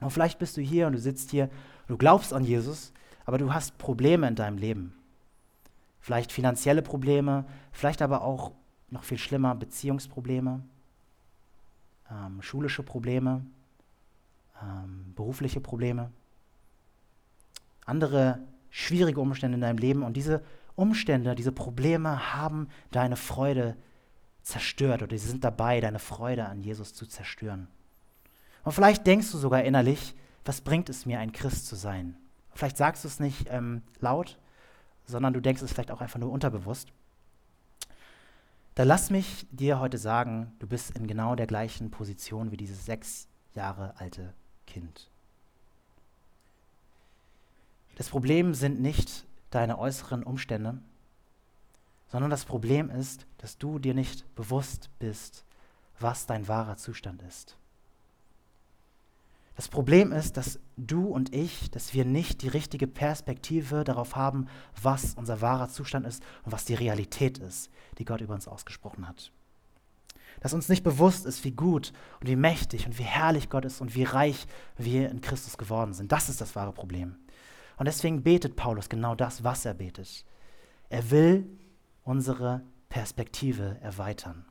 Und 0.00 0.10
vielleicht 0.10 0.38
bist 0.38 0.56
du 0.56 0.60
hier 0.60 0.86
und 0.86 0.92
du 0.92 0.98
sitzt 0.98 1.30
hier, 1.30 1.50
du 1.88 1.96
glaubst 1.96 2.32
an 2.32 2.44
Jesus, 2.44 2.92
aber 3.24 3.38
du 3.38 3.52
hast 3.52 3.78
Probleme 3.78 4.28
in 4.28 4.34
deinem 4.34 4.58
Leben 4.58 4.94
vielleicht 6.04 6.32
finanzielle 6.32 6.82
Probleme, 6.82 7.46
vielleicht 7.72 8.02
aber 8.02 8.20
auch 8.20 8.52
noch 8.90 9.04
viel 9.04 9.16
schlimmer 9.16 9.54
Beziehungsprobleme, 9.54 10.62
ähm, 12.10 12.42
schulische 12.42 12.82
Probleme, 12.82 13.46
ähm, 14.62 15.14
berufliche 15.16 15.62
Probleme, 15.62 16.12
andere 17.86 18.38
schwierige 18.68 19.18
Umstände 19.18 19.54
in 19.54 19.62
deinem 19.62 19.78
Leben. 19.78 20.02
Und 20.02 20.18
diese 20.18 20.42
Umstände, 20.74 21.34
diese 21.34 21.52
Probleme 21.52 22.34
haben 22.34 22.68
deine 22.90 23.16
Freude 23.16 23.74
zerstört 24.42 25.02
oder 25.02 25.16
sie 25.16 25.26
sind 25.26 25.42
dabei, 25.42 25.80
deine 25.80 26.00
Freude 26.00 26.44
an 26.44 26.60
Jesus 26.60 26.92
zu 26.92 27.06
zerstören. 27.06 27.66
Und 28.62 28.72
vielleicht 28.72 29.06
denkst 29.06 29.32
du 29.32 29.38
sogar 29.38 29.64
innerlich, 29.64 30.14
was 30.44 30.60
bringt 30.60 30.90
es 30.90 31.06
mir, 31.06 31.18
ein 31.20 31.32
Christ 31.32 31.66
zu 31.66 31.76
sein? 31.76 32.14
Vielleicht 32.52 32.76
sagst 32.76 33.04
du 33.04 33.08
es 33.08 33.20
nicht 33.20 33.46
ähm, 33.48 33.80
laut, 34.00 34.36
sondern 35.06 35.32
du 35.32 35.40
denkst 35.40 35.62
es 35.62 35.72
vielleicht 35.72 35.90
auch 35.90 36.00
einfach 36.00 36.18
nur 36.18 36.30
unterbewusst. 36.30 36.88
dann 38.74 38.88
lass 38.88 39.10
mich 39.10 39.46
dir 39.50 39.78
heute 39.78 39.98
sagen, 39.98 40.52
du 40.58 40.66
bist 40.66 40.96
in 40.96 41.06
genau 41.06 41.34
der 41.36 41.46
gleichen 41.46 41.90
Position 41.90 42.50
wie 42.50 42.56
dieses 42.56 42.84
sechs 42.84 43.28
Jahre 43.54 43.94
alte 43.98 44.34
Kind. 44.66 45.10
Das 47.96 48.08
Problem 48.08 48.54
sind 48.54 48.80
nicht 48.80 49.24
deine 49.50 49.78
äußeren 49.78 50.24
Umstände, 50.24 50.78
sondern 52.08 52.30
das 52.30 52.44
Problem 52.44 52.90
ist, 52.90 53.26
dass 53.38 53.58
du 53.58 53.78
dir 53.78 53.94
nicht 53.94 54.34
bewusst 54.34 54.90
bist, 54.98 55.44
was 56.00 56.26
dein 56.26 56.48
wahrer 56.48 56.76
Zustand 56.76 57.22
ist. 57.22 57.56
Das 59.56 59.68
Problem 59.68 60.10
ist, 60.10 60.36
dass 60.36 60.58
du 60.76 61.06
und 61.06 61.34
ich, 61.34 61.70
dass 61.70 61.94
wir 61.94 62.04
nicht 62.04 62.42
die 62.42 62.48
richtige 62.48 62.88
Perspektive 62.88 63.84
darauf 63.84 64.16
haben, 64.16 64.46
was 64.82 65.14
unser 65.14 65.40
wahrer 65.40 65.68
Zustand 65.68 66.06
ist 66.06 66.24
und 66.42 66.52
was 66.52 66.64
die 66.64 66.74
Realität 66.74 67.38
ist, 67.38 67.70
die 67.98 68.04
Gott 68.04 68.20
über 68.20 68.34
uns 68.34 68.48
ausgesprochen 68.48 69.06
hat. 69.06 69.30
Dass 70.40 70.54
uns 70.54 70.68
nicht 70.68 70.82
bewusst 70.82 71.24
ist, 71.24 71.44
wie 71.44 71.52
gut 71.52 71.92
und 72.20 72.28
wie 72.28 72.36
mächtig 72.36 72.86
und 72.86 72.98
wie 72.98 73.04
herrlich 73.04 73.48
Gott 73.48 73.64
ist 73.64 73.80
und 73.80 73.94
wie 73.94 74.02
reich 74.02 74.46
wir 74.76 75.08
in 75.08 75.20
Christus 75.20 75.56
geworden 75.56 75.94
sind. 75.94 76.10
Das 76.10 76.28
ist 76.28 76.40
das 76.40 76.56
wahre 76.56 76.72
Problem. 76.72 77.16
Und 77.76 77.86
deswegen 77.86 78.24
betet 78.24 78.56
Paulus 78.56 78.88
genau 78.88 79.14
das, 79.14 79.44
was 79.44 79.64
er 79.64 79.74
betet. 79.74 80.24
Er 80.88 81.10
will 81.12 81.46
unsere 82.02 82.62
Perspektive 82.88 83.78
erweitern. 83.80 84.44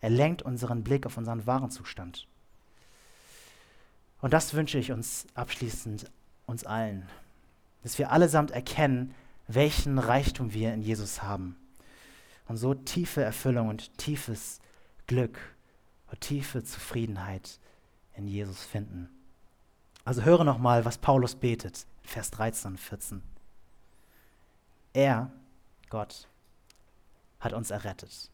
Er 0.00 0.10
lenkt 0.10 0.42
unseren 0.42 0.82
Blick 0.82 1.06
auf 1.06 1.16
unseren 1.16 1.46
wahren 1.46 1.70
Zustand. 1.70 2.26
Und 4.20 4.32
das 4.32 4.54
wünsche 4.54 4.78
ich 4.78 4.92
uns 4.92 5.26
abschließend, 5.34 6.10
uns 6.46 6.64
allen, 6.64 7.08
dass 7.82 7.98
wir 7.98 8.10
allesamt 8.10 8.50
erkennen, 8.50 9.14
welchen 9.46 9.98
Reichtum 9.98 10.52
wir 10.52 10.74
in 10.74 10.82
Jesus 10.82 11.22
haben. 11.22 11.56
Und 12.46 12.56
so 12.56 12.74
tiefe 12.74 13.22
Erfüllung 13.22 13.68
und 13.68 13.96
tiefes 13.98 14.60
Glück 15.06 15.38
und 16.10 16.20
tiefe 16.20 16.64
Zufriedenheit 16.64 17.58
in 18.16 18.26
Jesus 18.26 18.64
finden. 18.64 19.08
Also 20.04 20.22
höre 20.22 20.44
nochmal, 20.44 20.84
was 20.84 20.98
Paulus 20.98 21.34
betet, 21.34 21.86
Vers 22.02 22.30
13 22.30 22.72
und 22.72 22.78
14. 22.78 23.22
Er, 24.94 25.30
Gott, 25.90 26.26
hat 27.40 27.52
uns 27.52 27.70
errettet 27.70 28.30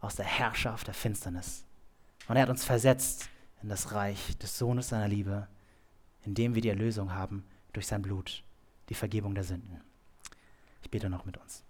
aus 0.00 0.14
der 0.14 0.26
Herrschaft 0.26 0.86
der 0.86 0.94
Finsternis. 0.94 1.64
Und 2.28 2.36
er 2.36 2.42
hat 2.42 2.50
uns 2.50 2.64
versetzt 2.64 3.28
in 3.62 3.68
das 3.68 3.92
Reich 3.92 4.36
des 4.38 4.58
Sohnes 4.58 4.88
seiner 4.88 5.08
Liebe, 5.08 5.48
in 6.24 6.34
dem 6.34 6.54
wir 6.54 6.62
die 6.62 6.68
Erlösung 6.68 7.12
haben 7.12 7.44
durch 7.72 7.86
sein 7.86 8.02
Blut, 8.02 8.42
die 8.88 8.94
Vergebung 8.94 9.34
der 9.34 9.44
Sünden. 9.44 9.80
Ich 10.82 10.90
bete 10.90 11.10
noch 11.10 11.24
mit 11.24 11.36
uns. 11.36 11.64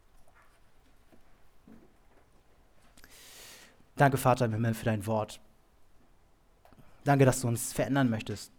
Danke, 3.96 4.16
Vater 4.16 4.44
im 4.44 4.52
Himmel, 4.52 4.74
für 4.74 4.84
dein 4.84 5.06
Wort. 5.06 5.40
Danke, 7.04 7.24
dass 7.24 7.40
du 7.40 7.48
uns 7.48 7.72
verändern 7.72 8.10
möchtest. 8.10 8.52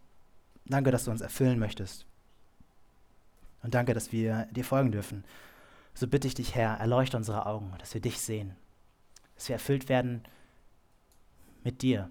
Danke, 0.66 0.90
dass 0.90 1.04
du 1.04 1.10
uns 1.10 1.20
erfüllen 1.20 1.58
möchtest. 1.58 2.06
Und 3.62 3.74
danke, 3.74 3.94
dass 3.94 4.12
wir 4.12 4.46
dir 4.50 4.64
folgen 4.64 4.92
dürfen. 4.92 5.24
So 5.94 6.06
bitte 6.06 6.28
ich 6.28 6.34
dich, 6.34 6.54
Herr, 6.54 6.78
erleuchte 6.78 7.16
unsere 7.16 7.46
Augen, 7.46 7.74
dass 7.78 7.94
wir 7.94 8.00
dich 8.00 8.20
sehen, 8.20 8.54
dass 9.34 9.48
wir 9.48 9.54
erfüllt 9.54 9.88
werden 9.88 10.22
mit 11.62 11.82
dir 11.82 12.10